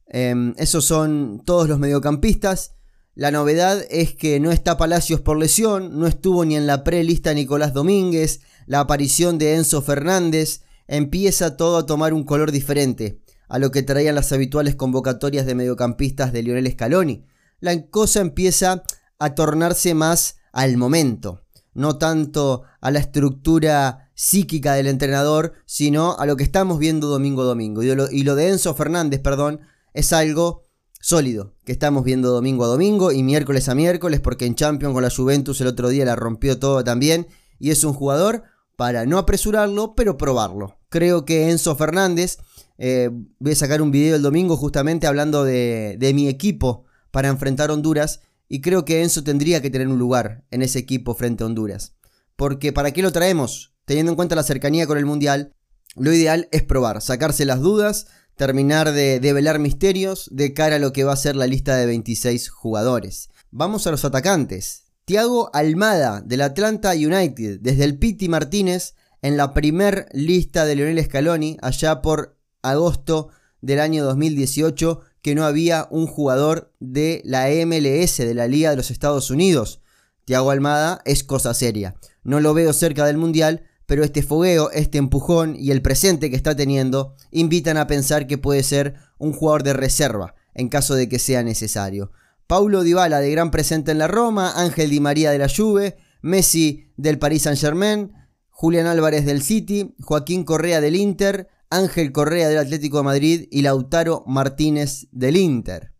Em, 0.06 0.54
esos 0.56 0.84
son 0.84 1.42
todos 1.44 1.68
los 1.68 1.80
mediocampistas. 1.80 2.76
La 3.16 3.32
novedad 3.32 3.84
es 3.90 4.14
que 4.14 4.38
no 4.38 4.52
está 4.52 4.76
Palacios 4.76 5.20
por 5.20 5.36
lesión, 5.36 5.98
no 5.98 6.06
estuvo 6.06 6.44
ni 6.44 6.54
en 6.54 6.68
la 6.68 6.84
prelista 6.84 7.34
Nicolás 7.34 7.74
Domínguez, 7.74 8.40
la 8.66 8.78
aparición 8.78 9.36
de 9.36 9.56
Enzo 9.56 9.82
Fernández, 9.82 10.62
empieza 10.86 11.56
todo 11.56 11.78
a 11.78 11.86
tomar 11.86 12.14
un 12.14 12.22
color 12.22 12.52
diferente 12.52 13.20
a 13.48 13.58
lo 13.58 13.72
que 13.72 13.82
traían 13.82 14.14
las 14.14 14.30
habituales 14.30 14.76
convocatorias 14.76 15.44
de 15.44 15.56
mediocampistas 15.56 16.32
de 16.32 16.44
Lionel 16.44 16.70
Scaloni. 16.70 17.24
La 17.58 17.88
cosa 17.88 18.20
empieza 18.20 18.84
a 19.18 19.34
tornarse 19.34 19.92
más 19.94 20.36
al 20.52 20.76
momento, 20.76 21.42
no 21.80 21.96
tanto 21.98 22.62
a 22.80 22.90
la 22.90 22.98
estructura 22.98 24.10
psíquica 24.14 24.74
del 24.74 24.86
entrenador, 24.86 25.54
sino 25.64 26.16
a 26.18 26.26
lo 26.26 26.36
que 26.36 26.44
estamos 26.44 26.78
viendo 26.78 27.08
domingo 27.08 27.42
a 27.42 27.46
domingo. 27.46 27.82
Y 27.82 28.22
lo, 28.22 28.34
de 28.34 28.48
Enzo 28.50 28.74
Fernández, 28.74 29.20
perdón, 29.20 29.60
es 29.94 30.12
algo 30.12 30.62
sólido 31.00 31.54
que 31.64 31.72
estamos 31.72 32.04
viendo 32.04 32.30
domingo 32.30 32.64
a 32.64 32.68
domingo 32.68 33.12
y 33.12 33.22
miércoles 33.22 33.68
a 33.70 33.74
miércoles, 33.74 34.20
porque 34.20 34.44
en 34.44 34.54
Champions 34.54 34.92
con 34.92 35.02
la 35.02 35.10
Juventus 35.10 35.60
el 35.62 35.68
otro 35.68 35.88
día 35.88 36.04
la 36.04 36.16
rompió 36.16 36.58
todo 36.58 36.84
también. 36.84 37.26
Y 37.58 37.70
es 37.70 37.82
un 37.82 37.94
jugador 37.94 38.44
para 38.76 39.06
no 39.06 39.16
apresurarlo, 39.18 39.94
pero 39.94 40.18
probarlo. 40.18 40.78
Creo 40.90 41.24
que 41.24 41.50
Enzo 41.50 41.76
Fernández, 41.76 42.38
eh, 42.76 43.10
voy 43.38 43.52
a 43.52 43.56
sacar 43.56 43.80
un 43.80 43.90
video 43.90 44.16
el 44.16 44.22
domingo 44.22 44.56
justamente 44.56 45.06
hablando 45.06 45.44
de, 45.44 45.96
de 45.98 46.14
mi 46.14 46.28
equipo 46.28 46.84
para 47.10 47.28
enfrentar 47.28 47.70
Honduras 47.70 48.20
y 48.52 48.60
creo 48.60 48.84
que 48.84 49.02
Enzo 49.02 49.22
tendría 49.22 49.62
que 49.62 49.70
tener 49.70 49.86
un 49.86 49.98
lugar 49.98 50.44
en 50.50 50.60
ese 50.60 50.80
equipo 50.80 51.14
frente 51.14 51.44
a 51.44 51.46
Honduras. 51.46 51.94
Porque 52.34 52.72
¿para 52.72 52.90
qué 52.90 53.00
lo 53.00 53.12
traemos? 53.12 53.72
Teniendo 53.84 54.10
en 54.10 54.16
cuenta 54.16 54.34
la 54.34 54.42
cercanía 54.42 54.88
con 54.88 54.98
el 54.98 55.06
Mundial, 55.06 55.54
lo 55.94 56.12
ideal 56.12 56.48
es 56.50 56.64
probar, 56.64 57.00
sacarse 57.00 57.44
las 57.44 57.60
dudas, 57.60 58.08
terminar 58.34 58.90
de 58.90 59.20
develar 59.20 59.60
misterios 59.60 60.28
de 60.32 60.52
cara 60.52 60.76
a 60.76 60.78
lo 60.80 60.92
que 60.92 61.04
va 61.04 61.12
a 61.12 61.16
ser 61.16 61.36
la 61.36 61.46
lista 61.46 61.76
de 61.76 61.86
26 61.86 62.48
jugadores. 62.48 63.30
Vamos 63.52 63.86
a 63.86 63.92
los 63.92 64.04
atacantes. 64.04 64.82
Thiago 65.04 65.50
Almada 65.54 66.20
del 66.20 66.40
Atlanta 66.40 66.90
United, 66.90 67.60
desde 67.60 67.84
el 67.84 67.98
Piti 67.98 68.28
Martínez 68.28 68.94
en 69.22 69.36
la 69.36 69.54
primer 69.54 70.08
lista 70.12 70.64
de 70.64 70.74
Lionel 70.74 71.04
Scaloni 71.04 71.56
allá 71.62 72.02
por 72.02 72.36
agosto 72.62 73.28
del 73.60 73.78
año 73.78 74.04
2018 74.04 75.02
que 75.22 75.34
no 75.34 75.44
había 75.44 75.86
un 75.90 76.06
jugador 76.06 76.72
de 76.80 77.22
la 77.24 77.48
MLS, 77.66 78.18
de 78.18 78.34
la 78.34 78.48
Liga 78.48 78.70
de 78.70 78.76
los 78.76 78.90
Estados 78.90 79.30
Unidos. 79.30 79.80
Thiago 80.24 80.50
Almada 80.50 81.02
es 81.04 81.24
cosa 81.24 81.54
seria. 81.54 81.96
No 82.22 82.40
lo 82.40 82.54
veo 82.54 82.72
cerca 82.72 83.04
del 83.06 83.16
Mundial, 83.16 83.64
pero 83.86 84.04
este 84.04 84.22
fogueo, 84.22 84.70
este 84.70 84.98
empujón 84.98 85.56
y 85.58 85.72
el 85.72 85.82
presente 85.82 86.30
que 86.30 86.36
está 86.36 86.54
teniendo 86.54 87.16
invitan 87.30 87.76
a 87.76 87.86
pensar 87.86 88.26
que 88.26 88.38
puede 88.38 88.62
ser 88.62 88.94
un 89.18 89.32
jugador 89.32 89.62
de 89.64 89.72
reserva 89.72 90.34
en 90.54 90.68
caso 90.68 90.94
de 90.94 91.08
que 91.08 91.18
sea 91.18 91.42
necesario. 91.42 92.12
Paulo 92.46 92.82
Dybala 92.82 93.20
de 93.20 93.30
gran 93.30 93.50
presente 93.50 93.92
en 93.92 93.98
la 93.98 94.08
Roma, 94.08 94.52
Ángel 94.56 94.90
Di 94.90 95.00
María 95.00 95.30
de 95.30 95.38
la 95.38 95.48
Juve, 95.48 95.96
Messi 96.22 96.92
del 96.96 97.18
Paris 97.18 97.42
Saint-Germain, 97.42 98.12
Julián 98.50 98.86
Álvarez 98.86 99.24
del 99.24 99.42
City, 99.42 99.94
Joaquín 100.00 100.44
Correa 100.44 100.80
del 100.80 100.96
Inter, 100.96 101.48
Ángel 101.70 102.10
Correa 102.12 102.48
del 102.48 102.58
Atlético 102.58 102.98
de 102.98 103.04
Madrid 103.04 103.48
y 103.50 103.62
Lautaro 103.62 104.24
Martínez 104.26 105.06
del 105.12 105.36
Inter. 105.36 105.94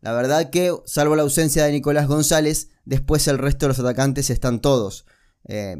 La 0.00 0.12
verdad 0.12 0.50
que, 0.50 0.74
salvo 0.84 1.16
la 1.16 1.22
ausencia 1.22 1.64
de 1.64 1.72
Nicolás 1.72 2.06
González, 2.06 2.70
después 2.84 3.26
el 3.28 3.38
resto 3.38 3.66
de 3.66 3.68
los 3.68 3.78
atacantes 3.80 4.30
están 4.30 4.60
todos. 4.60 5.04
Eh, 5.44 5.76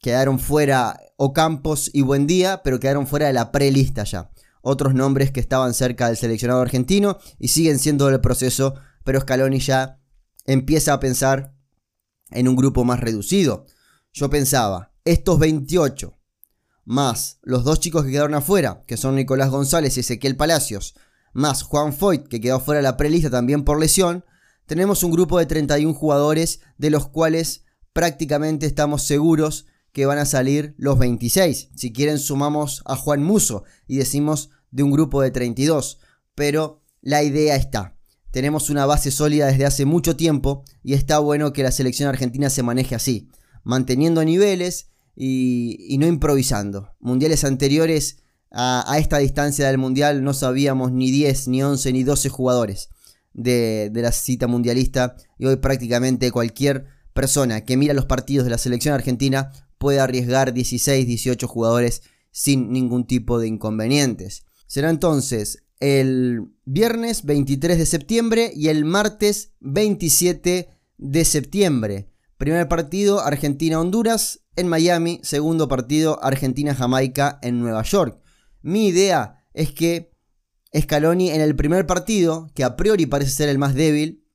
quedaron 0.00 0.38
fuera 0.38 1.00
Ocampos 1.16 1.90
y 1.92 2.02
Buendía, 2.02 2.62
pero 2.62 2.80
quedaron 2.80 3.06
fuera 3.06 3.28
de 3.28 3.32
la 3.32 3.52
prelista 3.52 4.04
ya. 4.04 4.30
Otros 4.62 4.94
nombres 4.94 5.30
que 5.30 5.40
estaban 5.40 5.74
cerca 5.74 6.08
del 6.08 6.16
seleccionado 6.16 6.60
argentino 6.60 7.18
y 7.38 7.48
siguen 7.48 7.78
siendo 7.78 8.06
del 8.06 8.20
proceso, 8.20 8.74
pero 9.04 9.20
Scaloni 9.20 9.60
ya 9.60 10.00
empieza 10.44 10.92
a 10.92 11.00
pensar 11.00 11.54
en 12.30 12.48
un 12.48 12.56
grupo 12.56 12.84
más 12.84 12.98
reducido. 13.00 13.66
Yo 14.12 14.28
pensaba, 14.28 14.92
estos 15.04 15.38
28, 15.38 16.15
más 16.86 17.38
los 17.42 17.64
dos 17.64 17.80
chicos 17.80 18.04
que 18.04 18.12
quedaron 18.12 18.34
afuera, 18.34 18.82
que 18.86 18.96
son 18.96 19.16
Nicolás 19.16 19.50
González 19.50 19.96
y 19.96 20.00
Ezequiel 20.00 20.36
Palacios, 20.36 20.94
más 21.34 21.62
Juan 21.62 21.92
Foyt, 21.92 22.28
que 22.28 22.40
quedó 22.40 22.60
fuera 22.60 22.78
de 22.78 22.84
la 22.84 22.96
prelista 22.96 23.28
también 23.28 23.64
por 23.64 23.78
lesión, 23.78 24.24
tenemos 24.66 25.04
un 25.04 25.12
grupo 25.12 25.38
de 25.38 25.46
31 25.46 25.94
jugadores, 25.94 26.60
de 26.78 26.90
los 26.90 27.08
cuales 27.08 27.64
prácticamente 27.92 28.66
estamos 28.66 29.02
seguros 29.02 29.66
que 29.92 30.06
van 30.06 30.18
a 30.18 30.26
salir 30.26 30.74
los 30.76 30.98
26. 30.98 31.70
Si 31.74 31.92
quieren 31.92 32.18
sumamos 32.18 32.82
a 32.84 32.96
Juan 32.96 33.22
Muso 33.22 33.64
y 33.86 33.96
decimos 33.96 34.50
de 34.70 34.82
un 34.82 34.90
grupo 34.90 35.22
de 35.22 35.30
32. 35.30 36.00
Pero 36.34 36.82
la 37.00 37.22
idea 37.22 37.56
está. 37.56 37.96
Tenemos 38.32 38.68
una 38.68 38.84
base 38.84 39.10
sólida 39.10 39.46
desde 39.46 39.64
hace 39.64 39.86
mucho 39.86 40.16
tiempo 40.16 40.64
y 40.82 40.94
está 40.94 41.20
bueno 41.20 41.52
que 41.52 41.62
la 41.62 41.70
selección 41.70 42.08
argentina 42.08 42.50
se 42.50 42.62
maneje 42.62 42.94
así, 42.94 43.30
manteniendo 43.62 44.22
niveles 44.24 44.90
y, 45.16 45.96
no 45.98 46.06
improvisando. 46.06 46.94
Mundiales 47.00 47.44
anteriores 47.44 48.18
a, 48.50 48.96
esta 48.98 49.18
distancia 49.18 49.66
del 49.66 49.78
mundial 49.78 50.22
no 50.22 50.34
sabíamos 50.34 50.92
ni 50.92 51.10
10, 51.10 51.48
ni 51.48 51.62
11, 51.62 51.92
ni 51.92 52.04
12 52.04 52.28
jugadores 52.28 52.90
de, 53.32 53.90
de 53.90 54.02
la 54.02 54.12
cita 54.12 54.46
mundialista 54.46 55.16
y 55.38 55.46
hoy 55.46 55.56
prácticamente 55.56 56.30
cualquier 56.30 56.86
persona 57.12 57.64
que 57.64 57.76
mira 57.76 57.94
los 57.94 58.06
partidos 58.06 58.44
de 58.44 58.50
la 58.50 58.58
selección 58.58 58.94
argentina 58.94 59.50
puede 59.78 60.00
arriesgar 60.00 60.52
16, 60.52 61.06
18 61.06 61.48
jugadores 61.48 62.02
sin 62.30 62.70
ningún 62.70 63.06
tipo 63.06 63.38
de 63.38 63.48
inconvenientes. 63.48 64.44
Será 64.66 64.90
entonces 64.90 65.64
el 65.80 66.52
viernes 66.64 67.24
23 67.24 67.78
de 67.78 67.86
septiembre 67.86 68.52
y 68.54 68.68
el 68.68 68.84
martes 68.84 69.52
27 69.60 70.68
de 70.98 71.24
septiembre. 71.24 72.10
Primer 72.38 72.68
partido 72.68 73.20
Argentina-Honduras 73.20 74.40
en 74.56 74.68
Miami, 74.68 75.20
segundo 75.22 75.68
partido 75.68 76.22
Argentina-Jamaica 76.22 77.38
en 77.40 77.60
Nueva 77.60 77.82
York. 77.82 78.20
Mi 78.60 78.88
idea 78.88 79.42
es 79.54 79.72
que 79.72 80.12
Scaloni 80.78 81.30
en 81.30 81.40
el 81.40 81.56
primer 81.56 81.86
partido, 81.86 82.50
que 82.54 82.62
a 82.62 82.76
priori 82.76 83.06
parece 83.06 83.30
ser 83.30 83.48
el 83.48 83.56
más 83.56 83.74
débil, 83.74 84.26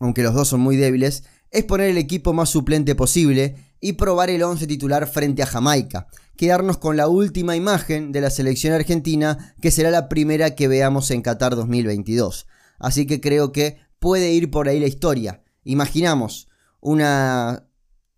aunque 0.00 0.24
los 0.24 0.34
dos 0.34 0.48
son 0.48 0.60
muy 0.60 0.76
débiles, 0.76 1.22
es 1.52 1.64
poner 1.64 1.90
el 1.90 1.98
equipo 1.98 2.32
más 2.32 2.48
suplente 2.48 2.96
posible 2.96 3.54
y 3.80 3.92
probar 3.92 4.28
el 4.28 4.42
11 4.42 4.66
titular 4.66 5.06
frente 5.06 5.44
a 5.44 5.46
Jamaica. 5.46 6.08
Quedarnos 6.36 6.76
con 6.76 6.96
la 6.96 7.06
última 7.06 7.54
imagen 7.54 8.10
de 8.10 8.20
la 8.20 8.30
selección 8.30 8.74
argentina, 8.74 9.54
que 9.60 9.70
será 9.70 9.92
la 9.92 10.08
primera 10.08 10.56
que 10.56 10.66
veamos 10.66 11.12
en 11.12 11.22
Qatar 11.22 11.54
2022. 11.54 12.48
Así 12.80 13.06
que 13.06 13.20
creo 13.20 13.52
que 13.52 13.78
puede 14.00 14.32
ir 14.32 14.50
por 14.50 14.68
ahí 14.68 14.80
la 14.80 14.88
historia. 14.88 15.44
Imaginamos 15.62 16.48
una 16.86 17.66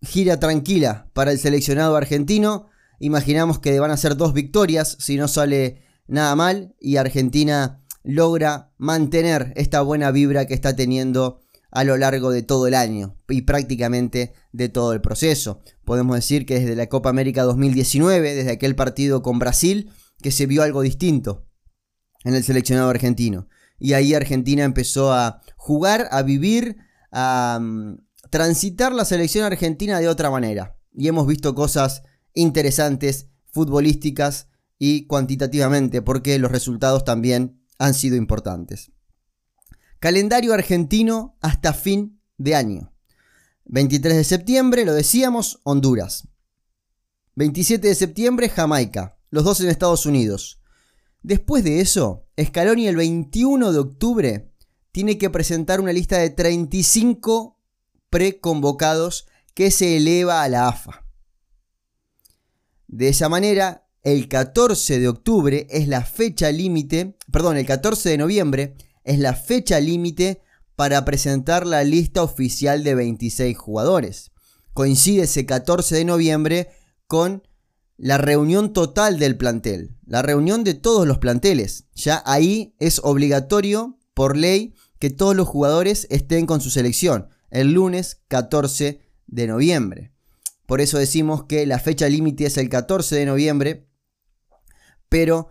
gira 0.03 0.39
tranquila 0.39 1.09
para 1.13 1.31
el 1.31 1.39
seleccionado 1.39 1.95
argentino. 1.95 2.69
Imaginamos 2.99 3.57
que 3.57 3.79
van 3.79 3.89
a 3.89 3.97
ser 3.97 4.15
dos 4.15 4.31
victorias 4.31 4.95
si 4.99 5.17
no 5.17 5.27
sale 5.27 5.81
nada 6.05 6.35
mal 6.35 6.75
y 6.79 6.97
Argentina 6.97 7.83
logra 8.03 8.71
mantener 8.77 9.53
esta 9.55 9.81
buena 9.81 10.11
vibra 10.11 10.45
que 10.45 10.53
está 10.53 10.75
teniendo 10.75 11.41
a 11.71 11.83
lo 11.83 11.97
largo 11.97 12.29
de 12.29 12.43
todo 12.43 12.67
el 12.67 12.75
año 12.75 13.15
y 13.27 13.41
prácticamente 13.41 14.33
de 14.51 14.69
todo 14.69 14.93
el 14.93 15.01
proceso. 15.01 15.61
Podemos 15.83 16.15
decir 16.15 16.45
que 16.45 16.59
desde 16.59 16.75
la 16.75 16.89
Copa 16.89 17.09
América 17.09 17.41
2019, 17.43 18.35
desde 18.35 18.51
aquel 18.51 18.75
partido 18.75 19.23
con 19.23 19.39
Brasil, 19.39 19.89
que 20.21 20.29
se 20.31 20.45
vio 20.45 20.61
algo 20.61 20.83
distinto 20.83 21.47
en 22.23 22.35
el 22.35 22.43
seleccionado 22.43 22.89
argentino. 22.89 23.47
Y 23.79 23.93
ahí 23.93 24.13
Argentina 24.13 24.63
empezó 24.63 25.11
a 25.11 25.41
jugar, 25.57 26.07
a 26.11 26.21
vivir, 26.21 26.77
a 27.11 27.57
mm, 27.59 28.08
transitar 28.29 28.93
la 28.93 29.05
selección 29.05 29.45
argentina 29.45 29.99
de 29.99 30.07
otra 30.07 30.29
manera. 30.29 30.77
Y 30.93 31.07
hemos 31.07 31.27
visto 31.27 31.55
cosas 31.55 32.03
interesantes, 32.33 33.27
futbolísticas 33.51 34.47
y 34.77 35.07
cuantitativamente, 35.07 36.01
porque 36.01 36.39
los 36.39 36.51
resultados 36.51 37.03
también 37.03 37.61
han 37.77 37.93
sido 37.93 38.15
importantes. 38.15 38.91
Calendario 39.99 40.53
argentino 40.53 41.37
hasta 41.41 41.73
fin 41.73 42.21
de 42.37 42.55
año. 42.55 42.93
23 43.65 44.15
de 44.15 44.23
septiembre, 44.23 44.85
lo 44.85 44.93
decíamos, 44.93 45.59
Honduras. 45.63 46.27
27 47.35 47.87
de 47.87 47.95
septiembre, 47.95 48.49
Jamaica. 48.49 49.17
Los 49.29 49.43
dos 49.43 49.59
en 49.61 49.69
Estados 49.69 50.05
Unidos. 50.05 50.61
Después 51.21 51.63
de 51.63 51.81
eso, 51.81 52.25
Scaloni 52.41 52.87
el 52.87 52.95
21 52.95 53.73
de 53.73 53.79
octubre 53.79 54.53
tiene 54.91 55.17
que 55.17 55.29
presentar 55.29 55.81
una 55.81 55.93
lista 55.93 56.17
de 56.17 56.29
35 56.29 57.58
preconvocados 58.09 59.27
que 59.53 59.71
se 59.71 59.97
eleva 59.97 60.43
a 60.43 60.49
la 60.49 60.67
AFA. 60.67 61.05
De 62.87 63.09
esa 63.09 63.29
manera, 63.29 63.87
el 64.03 64.27
14 64.27 64.99
de 64.99 65.07
octubre 65.07 65.67
es 65.69 65.87
la 65.87 66.03
fecha 66.03 66.51
límite, 66.51 67.17
perdón, 67.31 67.57
el 67.57 67.65
14 67.65 68.09
de 68.09 68.17
noviembre 68.17 68.75
es 69.03 69.19
la 69.19 69.33
fecha 69.33 69.79
límite 69.79 70.41
para 70.75 71.03
presentar 71.03 71.67
la 71.67 71.83
lista 71.83 72.23
oficial 72.23 72.83
de 72.83 72.95
26 72.95 73.57
jugadores. 73.57 74.31
Coincide 74.73 75.23
ese 75.23 75.45
14 75.45 75.95
de 75.95 76.05
noviembre 76.05 76.69
con 77.05 77.43
la 77.97 78.17
reunión 78.17 78.71
total 78.71 79.19
del 79.19 79.35
plantel, 79.35 79.97
la 80.05 80.21
reunión 80.21 80.63
de 80.63 80.73
todos 80.73 81.05
los 81.05 81.17
planteles. 81.17 81.85
Ya 81.95 82.23
ahí 82.25 82.75
es 82.79 83.01
obligatorio 83.03 83.97
por 84.13 84.37
ley 84.37 84.73
que 84.99 85.09
todos 85.09 85.35
los 85.35 85.47
jugadores 85.47 86.07
estén 86.09 86.45
con 86.45 86.61
su 86.61 86.69
selección 86.69 87.27
el 87.51 87.73
lunes 87.73 88.21
14 88.27 89.01
de 89.27 89.47
noviembre. 89.47 90.11
Por 90.65 90.81
eso 90.81 90.97
decimos 90.97 91.45
que 91.45 91.65
la 91.65 91.79
fecha 91.79 92.07
límite 92.07 92.45
es 92.45 92.57
el 92.57 92.69
14 92.69 93.15
de 93.15 93.25
noviembre, 93.25 93.87
pero 95.09 95.49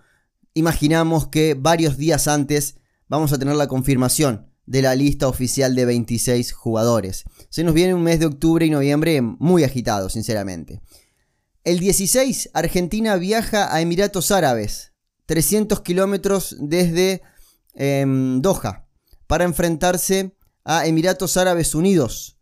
imaginamos 0.55 1.29
que 1.29 1.55
varios 1.55 1.97
días 1.97 2.29
antes 2.29 2.77
vamos 3.09 3.33
a 3.33 3.39
tener 3.39 3.57
la 3.57 3.67
confirmación 3.67 4.49
de 4.67 4.83
la 4.83 4.95
lista 4.95 5.27
oficial 5.29 5.75
de 5.75 5.87
26 5.87 6.53
jugadores. 6.53 7.25
Se 7.49 7.65
nos 7.65 7.75
viene 7.75 7.95
un 7.95 8.03
mes 8.03 8.21
de 8.21 8.27
octubre 8.27 8.67
y 8.67 8.71
noviembre 8.71 9.21
muy 9.23 9.65
agitado, 9.65 10.11
sinceramente. 10.11 10.83
El 11.65 11.81
16, 11.81 12.51
Argentina 12.53 13.17
viaja 13.17 13.75
a 13.75 13.81
Emiratos 13.81 14.31
Árabes, 14.31 14.93
300 15.27 15.81
kilómetros 15.81 16.57
desde 16.61 17.23
em, 17.75 18.41
Doha, 18.41 18.89
para 19.27 19.45
enfrentarse 19.45 20.38
a 20.69 20.87
Emiratos 20.87 21.39
Árabes 21.39 21.75
Unidos. 21.75 22.39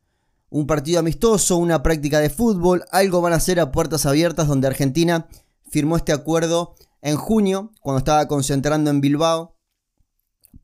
Un 0.51 0.67
partido 0.67 0.99
amistoso, 0.99 1.57
una 1.59 1.85
práctica 1.85 2.19
de 2.19 2.29
fútbol, 2.29 2.85
algo 2.91 3.21
van 3.21 3.33
a 3.33 3.37
hacer 3.37 3.61
a 3.61 3.71
puertas 3.71 4.05
abiertas 4.05 4.49
donde 4.49 4.67
Argentina 4.67 5.29
firmó 5.71 5.97
este 5.97 6.13
acuerdo 6.13 6.75
en 7.03 7.17
junio, 7.17 7.71
cuando 7.81 7.99
estaba 7.99 8.27
concentrando 8.27 8.91
en 8.91 9.01
Bilbao 9.01 9.57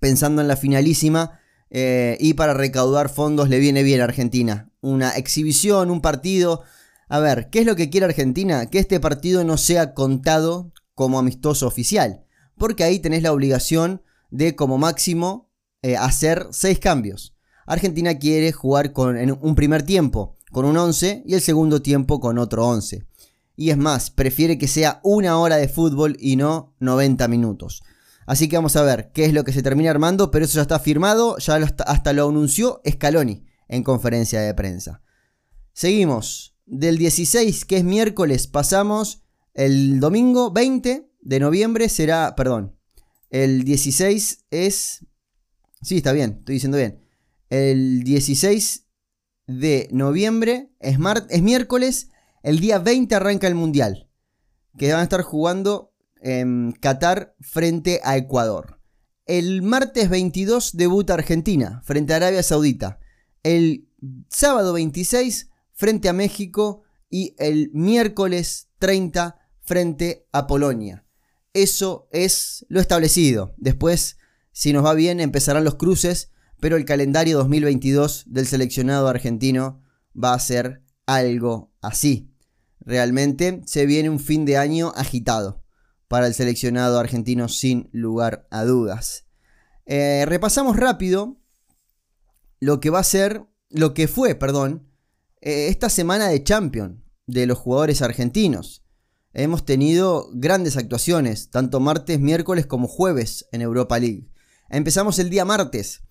pensando 0.00 0.42
en 0.42 0.48
la 0.48 0.56
finalísima. 0.56 1.38
Eh, 1.70 2.18
y 2.20 2.34
para 2.34 2.52
recaudar 2.52 3.08
fondos 3.08 3.48
le 3.48 3.60
viene 3.60 3.84
bien 3.84 4.00
a 4.00 4.04
Argentina. 4.04 4.70
Una 4.80 5.16
exhibición, 5.16 5.90
un 5.90 6.00
partido. 6.00 6.64
A 7.08 7.20
ver, 7.20 7.48
¿qué 7.48 7.60
es 7.60 7.66
lo 7.66 7.76
que 7.76 7.88
quiere 7.88 8.06
Argentina? 8.06 8.66
Que 8.66 8.80
este 8.80 8.98
partido 8.98 9.44
no 9.44 9.56
sea 9.56 9.94
contado 9.94 10.72
como 10.94 11.20
amistoso 11.20 11.68
oficial. 11.68 12.24
Porque 12.58 12.82
ahí 12.82 12.98
tenés 12.98 13.22
la 13.22 13.32
obligación 13.32 14.02
de 14.30 14.56
como 14.56 14.78
máximo 14.78 15.50
eh, 15.82 15.96
hacer 15.96 16.48
6 16.50 16.80
cambios. 16.80 17.31
Argentina 17.66 18.18
quiere 18.18 18.52
jugar 18.52 18.92
con, 18.92 19.16
en 19.16 19.36
un 19.40 19.54
primer 19.54 19.82
tiempo 19.82 20.36
con 20.52 20.66
un 20.66 20.76
11 20.76 21.24
y 21.26 21.34
el 21.34 21.40
segundo 21.40 21.82
tiempo 21.82 22.20
con 22.20 22.38
otro 22.38 22.66
11. 22.68 23.06
Y 23.56 23.70
es 23.70 23.76
más, 23.76 24.10
prefiere 24.10 24.58
que 24.58 24.68
sea 24.68 25.00
una 25.02 25.38
hora 25.38 25.56
de 25.56 25.68
fútbol 25.68 26.16
y 26.20 26.36
no 26.36 26.74
90 26.80 27.26
minutos. 27.28 27.82
Así 28.26 28.48
que 28.48 28.56
vamos 28.56 28.76
a 28.76 28.82
ver 28.82 29.10
qué 29.12 29.24
es 29.24 29.32
lo 29.32 29.44
que 29.44 29.52
se 29.52 29.62
termina 29.62 29.90
armando, 29.90 30.30
pero 30.30 30.44
eso 30.44 30.56
ya 30.56 30.62
está 30.62 30.78
firmado, 30.78 31.38
ya 31.38 31.56
hasta 31.56 32.12
lo 32.12 32.28
anunció 32.28 32.80
Scaloni 32.88 33.44
en 33.68 33.82
conferencia 33.82 34.40
de 34.40 34.54
prensa. 34.54 35.02
Seguimos. 35.72 36.50
Del 36.64 36.96
16, 36.96 37.64
que 37.64 37.78
es 37.78 37.84
miércoles, 37.84 38.46
pasamos 38.46 39.24
el 39.52 40.00
domingo 40.00 40.52
20 40.52 41.10
de 41.20 41.40
noviembre 41.40 41.88
será, 41.88 42.34
perdón, 42.36 42.76
el 43.30 43.64
16 43.64 44.46
es... 44.50 45.06
Sí, 45.82 45.96
está 45.96 46.12
bien, 46.12 46.36
estoy 46.38 46.54
diciendo 46.54 46.78
bien. 46.78 47.01
El 47.52 48.02
16 48.04 48.86
de 49.46 49.86
noviembre 49.92 50.70
es, 50.80 50.96
es 51.28 51.42
miércoles, 51.42 52.08
el 52.42 52.60
día 52.60 52.78
20 52.78 53.14
arranca 53.14 53.46
el 53.46 53.54
Mundial, 53.54 54.08
que 54.78 54.90
van 54.90 55.00
a 55.00 55.02
estar 55.02 55.20
jugando 55.20 55.92
en 56.22 56.72
Qatar 56.72 57.36
frente 57.42 58.00
a 58.04 58.16
Ecuador. 58.16 58.80
El 59.26 59.60
martes 59.60 60.08
22 60.08 60.78
debuta 60.78 61.12
Argentina 61.12 61.82
frente 61.84 62.14
a 62.14 62.16
Arabia 62.16 62.42
Saudita. 62.42 63.00
El 63.42 63.86
sábado 64.30 64.72
26 64.72 65.50
frente 65.74 66.08
a 66.08 66.14
México 66.14 66.84
y 67.10 67.34
el 67.36 67.70
miércoles 67.74 68.70
30 68.78 69.38
frente 69.60 70.26
a 70.32 70.46
Polonia. 70.46 71.04
Eso 71.52 72.08
es 72.12 72.64
lo 72.70 72.80
establecido. 72.80 73.52
Después, 73.58 74.16
si 74.52 74.72
nos 74.72 74.86
va 74.86 74.94
bien, 74.94 75.20
empezarán 75.20 75.64
los 75.64 75.74
cruces, 75.74 76.32
pero 76.62 76.76
el 76.76 76.84
calendario 76.84 77.38
2022 77.38 78.26
del 78.28 78.46
seleccionado 78.46 79.08
argentino 79.08 79.82
va 80.14 80.32
a 80.32 80.38
ser 80.38 80.84
algo 81.06 81.72
así. 81.80 82.30
Realmente 82.78 83.62
se 83.66 83.84
viene 83.84 84.08
un 84.08 84.20
fin 84.20 84.44
de 84.44 84.58
año 84.58 84.92
agitado 84.94 85.64
para 86.06 86.28
el 86.28 86.34
seleccionado 86.34 87.00
argentino 87.00 87.48
sin 87.48 87.90
lugar 87.90 88.46
a 88.52 88.62
dudas. 88.62 89.24
Eh, 89.86 90.22
repasamos 90.24 90.76
rápido 90.76 91.36
lo 92.60 92.78
que 92.78 92.90
va 92.90 93.00
a 93.00 93.04
ser, 93.04 93.44
lo 93.68 93.92
que 93.92 94.06
fue, 94.06 94.36
perdón, 94.36 94.86
eh, 95.40 95.66
esta 95.66 95.90
semana 95.90 96.28
de 96.28 96.44
Champion 96.44 97.02
de 97.26 97.46
los 97.46 97.58
jugadores 97.58 98.02
argentinos. 98.02 98.84
Hemos 99.32 99.64
tenido 99.64 100.30
grandes 100.32 100.76
actuaciones, 100.76 101.50
tanto 101.50 101.80
martes, 101.80 102.20
miércoles 102.20 102.66
como 102.66 102.86
jueves 102.86 103.48
en 103.50 103.62
Europa 103.62 103.98
League. 103.98 104.28
Empezamos 104.70 105.18
el 105.18 105.28
día 105.28 105.44
martes 105.44 106.02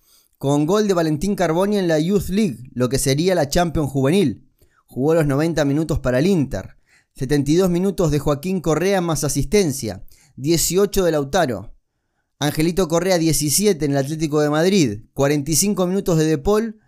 con 0.42 0.66
gol 0.66 0.88
de 0.88 0.94
Valentín 0.94 1.36
Carboni 1.36 1.78
en 1.78 1.86
la 1.86 2.00
Youth 2.00 2.28
League, 2.28 2.68
lo 2.74 2.88
que 2.88 2.98
sería 2.98 3.36
la 3.36 3.48
Champion 3.48 3.86
juvenil. 3.86 4.50
Jugó 4.86 5.14
los 5.14 5.24
90 5.24 5.64
minutos 5.64 6.00
para 6.00 6.18
el 6.18 6.26
Inter. 6.26 6.78
72 7.14 7.70
minutos 7.70 8.10
de 8.10 8.18
Joaquín 8.18 8.60
Correa 8.60 9.00
más 9.00 9.22
asistencia. 9.22 10.04
18 10.34 11.04
de 11.04 11.12
Lautaro. 11.12 11.76
Angelito 12.40 12.88
Correa 12.88 13.18
17 13.18 13.84
en 13.84 13.92
el 13.92 13.98
Atlético 13.98 14.40
de 14.40 14.50
Madrid. 14.50 15.02
45 15.12 15.86
minutos 15.86 16.18
de 16.18 16.24
De 16.24 16.38
Paul. 16.38 16.80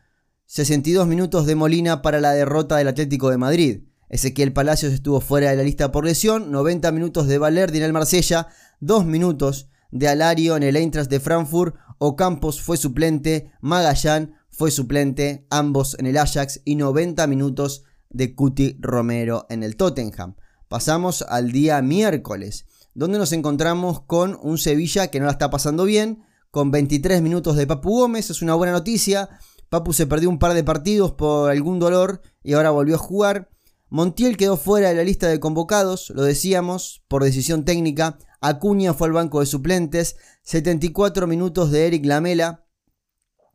62 0.47 1.07
minutos 1.07 1.47
de 1.47 1.55
Molina 1.55 2.03
para 2.03 2.21
la 2.21 2.33
derrota 2.33 2.79
del 2.79 2.89
Atlético 2.89 3.31
de 3.31 3.39
Madrid. 3.39 3.85
Ezequiel 4.09 4.53
Palacios 4.53 4.93
estuvo 4.93 5.21
fuera 5.21 5.51
de 5.51 5.57
la 5.57 5.63
lista 5.63 5.93
por 5.93 6.05
lesión. 6.05 6.51
90 6.51 6.91
minutos 6.91 7.29
de 7.29 7.39
Valerdi 7.39 7.79
en 7.79 7.85
el 7.85 7.93
Marsella. 7.93 8.49
2 8.81 9.07
minutos 9.07 9.69
de 9.95 10.09
Alario 10.09 10.57
en 10.57 10.65
el 10.65 10.77
Eintracht 10.77 11.09
de 11.09 11.21
Frankfurt. 11.21 11.77
Ocampos 11.99 12.61
fue 12.61 12.77
suplente. 12.77 13.53
Magallán 13.61 14.35
fue 14.51 14.71
suplente. 14.71 15.47
Ambos 15.51 15.97
en 15.99 16.07
el 16.07 16.19
Ajax. 16.19 16.61
Y 16.65 16.75
90 16.75 17.27
minutos 17.29 17.85
de 18.11 18.35
Cuti 18.35 18.77
Romero 18.81 19.47
en 19.49 19.63
el 19.63 19.77
Tottenham. 19.77 20.35
Pasamos 20.69 21.23
al 21.23 21.53
día 21.53 21.81
miércoles, 21.81 22.67
donde 22.95 23.19
nos 23.19 23.33
encontramos 23.33 24.03
con 24.03 24.39
un 24.43 24.59
Sevilla 24.59 25.09
que 25.09 25.21
no 25.21 25.27
la 25.27 25.33
está 25.33 25.49
pasando 25.49 25.85
bien, 25.85 26.25
con 26.51 26.71
23 26.71 27.23
minutos 27.23 27.57
de 27.57 27.67
Papu 27.67 27.99
Gómez, 27.99 28.31
es 28.31 28.43
una 28.43 28.55
buena 28.55 28.73
noticia. 28.73 29.29
Papu 29.69 29.93
se 29.93 30.07
perdió 30.07 30.29
un 30.29 30.39
par 30.39 30.55
de 30.55 30.65
partidos 30.65 31.13
por 31.13 31.51
algún 31.51 31.79
dolor 31.79 32.21
y 32.43 32.55
ahora 32.55 32.71
volvió 32.71 32.97
a 32.97 32.99
jugar. 32.99 33.51
Montiel 33.95 34.37
quedó 34.37 34.57
fuera 34.57 34.89
de 34.89 34.97
la 34.97 35.05
lista 35.05 35.29
de 35.29 35.39
convocados, 35.39 36.11
lo 36.17 36.25
decíamos, 36.25 37.05
por 37.07 37.23
decisión 37.23 37.65
técnica. 37.65 38.19
Acuña 38.41 38.93
fue 38.93 39.07
al 39.07 39.13
banco 39.13 39.39
de 39.39 39.47
suplentes. 39.47 40.17
74 40.43 41.29
minutos 41.29 41.71
de 41.71 41.87
Eric 41.87 42.05
Lamela. 42.05 42.67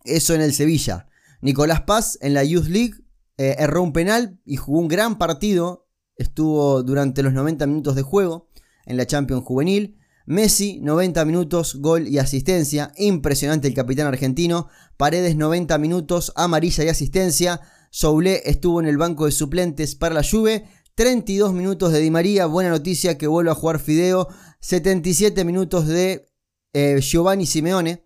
Eso 0.05 0.33
en 0.33 0.39
el 0.39 0.53
Sevilla. 0.53 1.09
Nicolás 1.41 1.81
Paz 1.81 2.17
en 2.21 2.33
la 2.33 2.45
Youth 2.45 2.67
League 2.67 2.93
eh, 3.35 3.57
erró 3.59 3.83
un 3.83 3.91
penal 3.91 4.39
y 4.45 4.55
jugó 4.55 4.79
un 4.79 4.87
gran 4.87 5.17
partido. 5.17 5.89
Estuvo 6.15 6.83
durante 6.83 7.21
los 7.21 7.33
90 7.33 7.67
minutos 7.67 7.95
de 7.97 8.03
juego 8.03 8.47
en 8.85 8.95
la 8.95 9.05
Champions 9.05 9.43
Juvenil. 9.43 9.97
Messi, 10.25 10.79
90 10.79 11.25
minutos, 11.25 11.75
gol 11.81 12.07
y 12.07 12.17
asistencia. 12.17 12.93
Impresionante 12.95 13.67
el 13.67 13.73
capitán 13.73 14.07
argentino. 14.07 14.69
Paredes, 14.95 15.35
90 15.35 15.77
minutos, 15.79 16.31
amarilla 16.37 16.85
y 16.85 16.87
asistencia. 16.87 17.59
Soule 17.89 18.41
estuvo 18.45 18.79
en 18.79 18.87
el 18.87 18.97
banco 18.97 19.25
de 19.25 19.31
suplentes 19.31 19.95
para 19.95 20.15
la 20.15 20.23
Juve. 20.23 20.65
32 20.95 21.53
minutos 21.53 21.91
de 21.91 21.99
Di 21.99 22.11
María. 22.11 22.45
Buena 22.45 22.69
noticia 22.69 23.17
que 23.17 23.27
vuelve 23.27 23.51
a 23.51 23.55
jugar 23.55 23.79
Fideo. 23.79 24.27
77 24.59 25.45
minutos 25.45 25.87
de 25.87 26.29
eh, 26.73 26.99
Giovanni 27.01 27.45
Simeone 27.45 28.05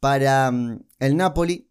para 0.00 0.50
mm, 0.50 0.84
el 0.98 1.16
Napoli. 1.16 1.70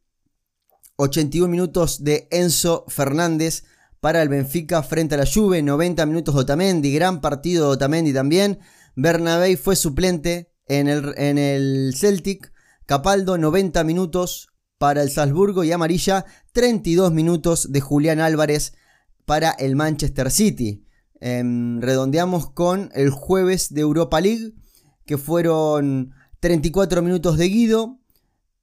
81 0.97 1.47
minutos 1.47 2.04
de 2.04 2.28
Enzo 2.32 2.86
Fernández 2.88 3.63
para 3.99 4.21
el 4.21 4.30
Benfica 4.30 4.84
frente 4.84 5.15
a 5.15 5.19
la 5.19 5.25
Juve, 5.25 5.62
90 5.62 6.06
minutos 6.06 6.36
de 6.36 6.41
Otamendi, 6.41 6.93
gran 6.93 7.21
partido 7.21 7.67
de 7.67 7.73
Otamendi 7.73 8.13
también. 8.13 8.60
Bernabé 8.95 9.58
fue 9.58 9.75
suplente 9.75 10.52
en 10.67 10.88
el, 10.88 11.13
en 11.17 11.38
el 11.38 11.93
Celtic. 11.95 12.52
Capaldo, 12.86 13.38
90 13.38 13.84
minutos 13.84 14.50
para 14.82 15.04
el 15.04 15.12
Salzburgo 15.12 15.63
y 15.63 15.72
amarilla, 15.72 16.26
32 16.54 17.12
minutos 17.12 17.72
de 17.72 17.82
Julián 17.82 18.20
Álvarez 18.20 18.74
para 19.26 19.52
el 19.52 19.76
Manchester 19.76 20.32
City. 20.32 20.84
Em, 21.20 21.80
redondeamos 21.80 22.50
con 22.50 22.89
el 22.96 23.12
jueves 23.12 23.76
de 23.76 23.82
Europa 23.82 24.20
League, 24.20 24.56
que 25.06 25.20
fueron 25.20 26.15
34 26.39 27.04
minutos 27.04 27.38
de 27.38 27.48
Guido, 27.48 28.00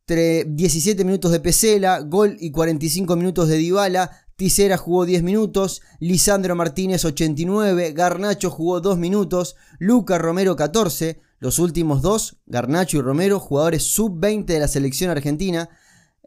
17 0.08 1.04
minutos 1.04 1.30
de 1.30 1.38
Pesela, 1.38 2.00
gol 2.00 2.36
y 2.40 2.50
45 2.50 3.14
minutos 3.14 3.48
de 3.48 3.58
Dybala, 3.58 4.10
Tisera 4.34 4.76
jugó 4.76 5.06
10 5.06 5.22
minutos, 5.22 5.82
Lisandro 6.00 6.56
Martínez 6.56 7.04
89, 7.04 7.92
Garnacho 7.92 8.50
jugó 8.50 8.80
2 8.80 8.98
minutos, 8.98 9.54
Luca 9.78 10.18
Romero 10.18 10.56
14, 10.56 11.20
los 11.38 11.60
últimos 11.60 12.02
dos, 12.02 12.38
Garnacho 12.46 12.98
y 12.98 13.02
Romero, 13.02 13.38
jugadores 13.38 13.84
sub-20 13.84 14.46
de 14.46 14.58
la 14.58 14.66
selección 14.66 15.12
argentina, 15.12 15.68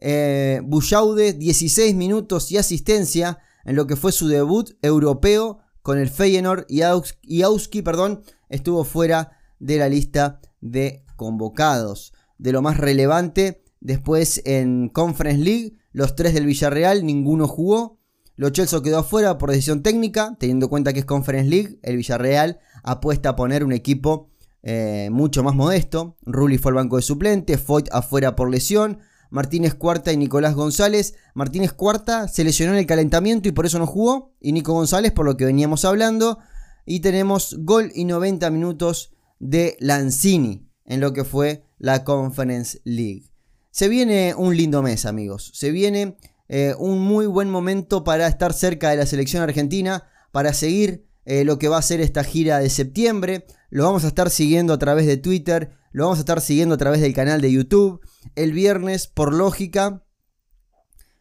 eh, 0.01 0.61
16 0.63 1.95
minutos 1.95 2.51
y 2.51 2.57
asistencia 2.57 3.39
en 3.63 3.75
lo 3.75 3.87
que 3.87 3.95
fue 3.95 4.11
su 4.11 4.27
debut 4.27 4.71
europeo 4.81 5.59
con 5.81 5.97
el 5.97 6.09
Feyenoord 6.09 6.65
y, 6.67 6.81
Auski, 6.81 7.81
perdón, 7.81 8.21
estuvo 8.49 8.83
fuera 8.83 9.37
de 9.59 9.77
la 9.77 9.87
lista 9.87 10.41
de 10.59 11.05
convocados. 11.15 12.13
De 12.37 12.51
lo 12.51 12.61
más 12.61 12.77
relevante, 12.77 13.61
Después 13.81 14.43
en 14.45 14.89
Conference 14.89 15.43
League, 15.43 15.73
los 15.91 16.15
tres 16.15 16.35
del 16.35 16.45
Villarreal, 16.45 17.03
ninguno 17.03 17.47
jugó. 17.47 17.99
Lo 18.35 18.51
Chelsea 18.51 18.81
quedó 18.81 18.99
afuera 18.99 19.39
por 19.39 19.49
decisión 19.49 19.81
técnica, 19.81 20.37
teniendo 20.39 20.67
en 20.67 20.69
cuenta 20.69 20.93
que 20.93 20.99
es 20.99 21.05
Conference 21.05 21.49
League. 21.49 21.79
El 21.81 21.97
Villarreal 21.97 22.59
apuesta 22.83 23.29
a 23.29 23.35
poner 23.35 23.63
un 23.63 23.73
equipo 23.73 24.29
eh, 24.61 25.09
mucho 25.11 25.43
más 25.43 25.55
modesto. 25.55 26.15
Rulli 26.21 26.59
fue 26.59 26.69
al 26.69 26.75
banco 26.75 26.97
de 26.97 27.01
suplente, 27.01 27.57
Foyt 27.57 27.89
afuera 27.91 28.35
por 28.35 28.51
lesión. 28.51 28.99
Martínez 29.31 29.73
Cuarta 29.73 30.11
y 30.11 30.17
Nicolás 30.17 30.53
González. 30.53 31.15
Martínez 31.33 31.73
Cuarta 31.73 32.27
se 32.27 32.43
lesionó 32.43 32.73
en 32.73 32.79
el 32.79 32.85
calentamiento 32.85 33.49
y 33.49 33.53
por 33.53 33.65
eso 33.65 33.79
no 33.79 33.87
jugó. 33.87 34.35
Y 34.39 34.51
Nico 34.51 34.73
González 34.73 35.11
por 35.11 35.25
lo 35.25 35.37
que 35.37 35.45
veníamos 35.45 35.85
hablando. 35.85 36.37
Y 36.85 36.99
tenemos 36.99 37.55
gol 37.59 37.91
y 37.95 38.05
90 38.05 38.51
minutos 38.51 39.13
de 39.39 39.77
Lanzini 39.79 40.67
en 40.85 40.99
lo 40.99 41.13
que 41.13 41.23
fue 41.23 41.63
la 41.79 42.03
Conference 42.03 42.81
League. 42.83 43.31
Se 43.71 43.87
viene 43.87 44.35
un 44.35 44.55
lindo 44.55 44.83
mes, 44.83 45.05
amigos. 45.05 45.51
Se 45.55 45.71
viene 45.71 46.17
eh, 46.49 46.75
un 46.77 46.99
muy 46.99 47.25
buen 47.25 47.49
momento 47.49 48.03
para 48.03 48.27
estar 48.27 48.51
cerca 48.51 48.89
de 48.89 48.97
la 48.97 49.05
selección 49.05 49.41
argentina, 49.41 50.03
para 50.33 50.53
seguir 50.53 51.05
eh, 51.23 51.45
lo 51.45 51.57
que 51.57 51.69
va 51.69 51.77
a 51.77 51.81
ser 51.81 52.01
esta 52.01 52.25
gira 52.25 52.59
de 52.59 52.69
septiembre. 52.69 53.45
Lo 53.69 53.85
vamos 53.85 54.03
a 54.03 54.09
estar 54.09 54.29
siguiendo 54.29 54.73
a 54.73 54.79
través 54.79 55.05
de 55.05 55.15
Twitter, 55.15 55.71
lo 55.91 56.05
vamos 56.05 56.19
a 56.19 56.21
estar 56.21 56.41
siguiendo 56.41 56.75
a 56.75 56.77
través 56.77 57.01
del 57.01 57.13
canal 57.13 57.41
de 57.41 57.51
YouTube. 57.51 58.01
El 58.35 58.53
viernes, 58.53 59.07
por 59.07 59.33
lógica, 59.33 60.03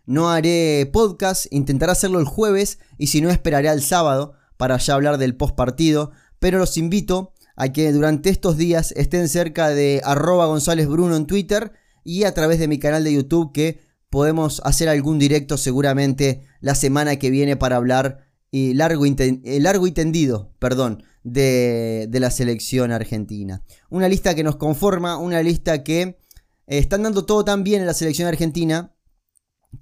no 0.07 0.31
haré 0.31 0.89
podcast, 0.93 1.47
intentaré 1.51 1.93
hacerlo 1.93 2.21
el 2.21 2.27
jueves 2.27 2.79
y 2.99 3.09
si 3.09 3.21
no 3.21 3.31
esperaré 3.31 3.69
al 3.69 3.83
sábado 3.83 4.35
para 4.57 4.77
ya 4.77 4.95
hablar 4.95 5.19
del 5.19 5.37
post 5.37 5.57
partido. 5.57 6.13
Pero 6.39 6.59
los 6.59 6.77
invito 6.77 7.33
a 7.57 7.73
que 7.73 7.93
durante 7.93 8.31
estos 8.31 8.57
días 8.57 8.93
estén 8.97 9.29
cerca 9.29 9.69
de 9.69 10.01
arroba 10.05 10.47
González 10.47 10.87
Bruno 10.87 11.17
en 11.17 11.27
Twitter 11.27 11.73
y 12.05 12.25
a 12.25 12.33
través 12.33 12.59
de 12.59 12.69
mi 12.69 12.79
canal 12.79 13.05
de 13.05 13.13
YouTube 13.13 13.53
que 13.53 13.81
podemos 14.09 14.61
hacer 14.65 14.89
algún 14.89 15.19
directo 15.19 15.57
seguramente 15.57 16.43
la 16.61 16.75
semana 16.75 17.17
que 17.17 17.31
viene 17.31 17.57
para 17.57 17.77
hablar 17.77 18.27
y 18.51 18.75
largo, 18.75 19.05
eh, 19.07 19.61
largo 19.61 19.87
y 19.87 19.93
tendido, 19.93 20.53
perdón, 20.59 21.05
de, 21.23 22.09
la 22.13 22.31
selección 22.31 22.93
argentina. 22.93 23.63
Una 23.89 24.09
lista 24.09 24.35
que 24.35 24.45
nos 24.45 24.57
conforma, 24.57 25.17
una 25.19 25.43
lista 25.43 25.83
que 25.85 26.01
eh, 26.03 26.17
están 26.67 27.03
dando 27.03 27.25
todo 27.27 27.45
tan 27.45 27.65
bien 27.65 27.81
en 27.81 27.87
la 27.87 27.95
selección 27.95 28.29
argentina 28.29 28.95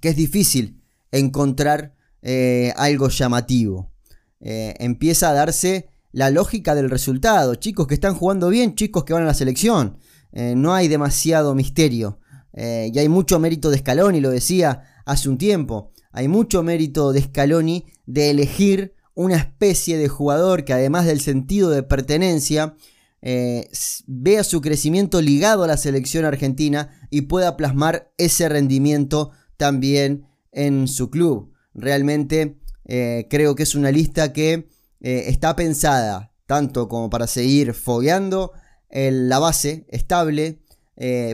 que 0.01 0.09
es 0.09 0.15
difícil 0.15 0.83
encontrar 1.11 1.95
eh, 2.21 2.73
algo 2.75 3.09
llamativo. 3.09 3.91
empieza 4.39 5.29
a 5.29 5.33
darse 5.33 5.89
la 6.11 6.29
lógica 6.29 6.75
del 6.75 6.89
resultado. 6.89 7.55
Chicos 7.55 7.87
que 7.87 7.93
están 7.93 8.15
jugando 8.15 8.49
bien, 8.49 8.75
chicos 8.75 9.03
que 9.03 9.13
van 9.13 9.23
a 9.23 9.27
la 9.27 9.33
selección. 9.33 9.97
Eh, 10.31 10.53
no 10.55 10.73
hay 10.73 10.87
demasiado 10.87 11.55
misterio. 11.55 12.19
Eh, 12.53 12.91
y 12.93 12.99
hay 12.99 13.09
mucho 13.09 13.39
mérito 13.39 13.69
de 13.69 13.77
Scaloni, 13.77 14.19
lo 14.19 14.31
decía 14.31 14.83
hace 15.05 15.29
un 15.29 15.37
tiempo. 15.37 15.91
Hay 16.11 16.27
mucho 16.27 16.63
mérito 16.63 17.11
de 17.11 17.21
Scaloni 17.21 17.85
de 18.05 18.31
elegir 18.31 18.95
una 19.19 19.35
especie 19.35 19.97
de 19.97 20.07
jugador 20.07 20.63
que 20.63 20.71
además 20.71 21.05
del 21.05 21.19
sentido 21.19 21.69
de 21.71 21.83
pertenencia, 21.83 22.75
eh, 23.21 23.69
vea 24.07 24.45
su 24.45 24.61
crecimiento 24.61 25.21
ligado 25.21 25.63
a 25.63 25.67
la 25.67 25.75
selección 25.75 26.23
argentina 26.23 26.87
y 27.09 27.23
pueda 27.23 27.57
plasmar 27.57 28.13
ese 28.17 28.47
rendimiento 28.47 29.31
también 29.57 30.25
en 30.53 30.87
su 30.87 31.09
club. 31.09 31.51
Realmente 31.73 32.55
Eh, 32.91 33.27
creo 33.29 33.53
que 33.53 33.63
es 33.63 33.75
una 33.75 33.91
lista 33.91 34.33
que 34.33 34.67
eh, 35.01 35.25
está 35.27 35.55
pensada 35.55 36.33
tanto 36.47 36.87
como 36.87 37.11
para 37.11 37.27
seguir 37.27 37.75
fogueando 37.75 38.51
la 38.89 39.37
base 39.37 39.85
estable, 39.89 40.63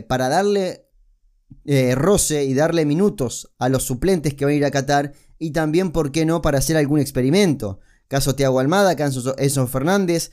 para 0.06 0.28
darle 0.28 0.84
roce 1.94 2.44
y 2.44 2.52
darle 2.52 2.84
minutos 2.84 3.54
a 3.58 3.70
los 3.70 3.84
suplentes 3.84 4.34
que 4.34 4.44
van 4.44 4.52
a 4.52 4.56
ir 4.58 4.64
a 4.66 4.70
Qatar 4.70 5.14
y 5.38 5.50
también, 5.50 5.92
¿por 5.92 6.12
qué 6.12 6.24
no?, 6.24 6.42
para 6.42 6.58
hacer 6.58 6.76
algún 6.76 7.00
experimento. 7.00 7.80
Caso 8.08 8.34
Tiago 8.34 8.60
Almada, 8.60 8.96
caso 8.96 9.34
Enzo 9.38 9.66
Fernández, 9.66 10.30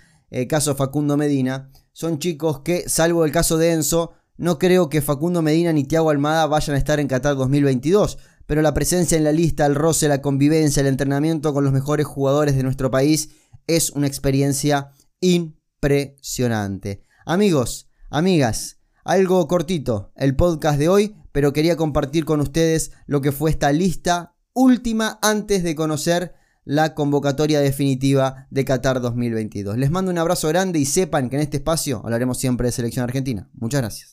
caso 0.48 0.76
Facundo 0.76 1.18
Medina. 1.18 1.72
Son 1.92 2.20
chicos 2.20 2.62
que, 2.62 2.88
salvo 2.90 3.26
el 3.26 3.32
caso 3.32 3.58
de 3.58 3.72
Enzo, 3.72 4.14
no 4.38 4.58
creo 4.58 4.90
que 4.90 5.02
Facundo 5.02 5.42
Medina 5.42 5.74
ni 5.74 5.84
Tiago 5.84 6.10
Almada 6.10 6.48
vayan 6.48 6.76
a 6.76 6.80
estar 6.80 7.00
en 7.00 7.08
Qatar 7.08 7.36
2022, 7.36 8.18
pero 8.46 8.62
la 8.62 8.74
presencia 8.74 9.18
en 9.18 9.24
la 9.24 9.32
lista, 9.32 9.66
el 9.66 9.76
roce, 9.76 10.08
la 10.08 10.22
convivencia, 10.22 10.82
el 10.82 10.88
entrenamiento 10.88 11.54
con 11.54 11.64
los 11.64 11.72
mejores 11.72 12.06
jugadores 12.06 12.56
de 12.56 12.64
nuestro 12.64 12.90
país 12.92 13.30
es 13.68 13.92
una 13.92 14.08
experiencia 14.08 14.92
impresionante. 15.22 17.04
Amigos, 17.26 17.90
amigas, 18.10 18.80
algo 19.04 19.48
cortito 19.48 20.12
el 20.16 20.36
podcast 20.36 20.80
de 20.80 20.90
hoy, 20.90 21.16
pero 21.32 21.54
quería 21.54 21.78
compartir 21.78 22.26
con 22.26 22.42
ustedes 22.42 22.92
lo 23.06 23.22
que 23.22 23.32
fue 23.32 23.50
esta 23.50 23.72
lista 23.72 24.33
última 24.54 25.20
antes 25.22 25.64
de 25.64 25.76
conocer 25.76 26.34
la 26.66 26.94
convocatoria 26.94 27.60
definitiva 27.60 28.48
de 28.50 28.66
Qatar 28.66 29.02
2022. 29.02 29.78
Les 29.78 29.92
mando 29.92 30.12
un 30.12 30.18
abrazo 30.18 30.48
grande 30.48 30.80
y 30.80 30.86
sepan 30.86 31.30
que 31.30 31.36
en 31.36 31.42
este 31.42 31.58
espacio 31.58 32.02
hablaremos 32.04 32.38
siempre 32.38 32.68
de 32.68 32.72
selección 32.72 33.04
argentina. 33.04 33.50
Muchas 33.54 33.82
gracias. 33.82 34.02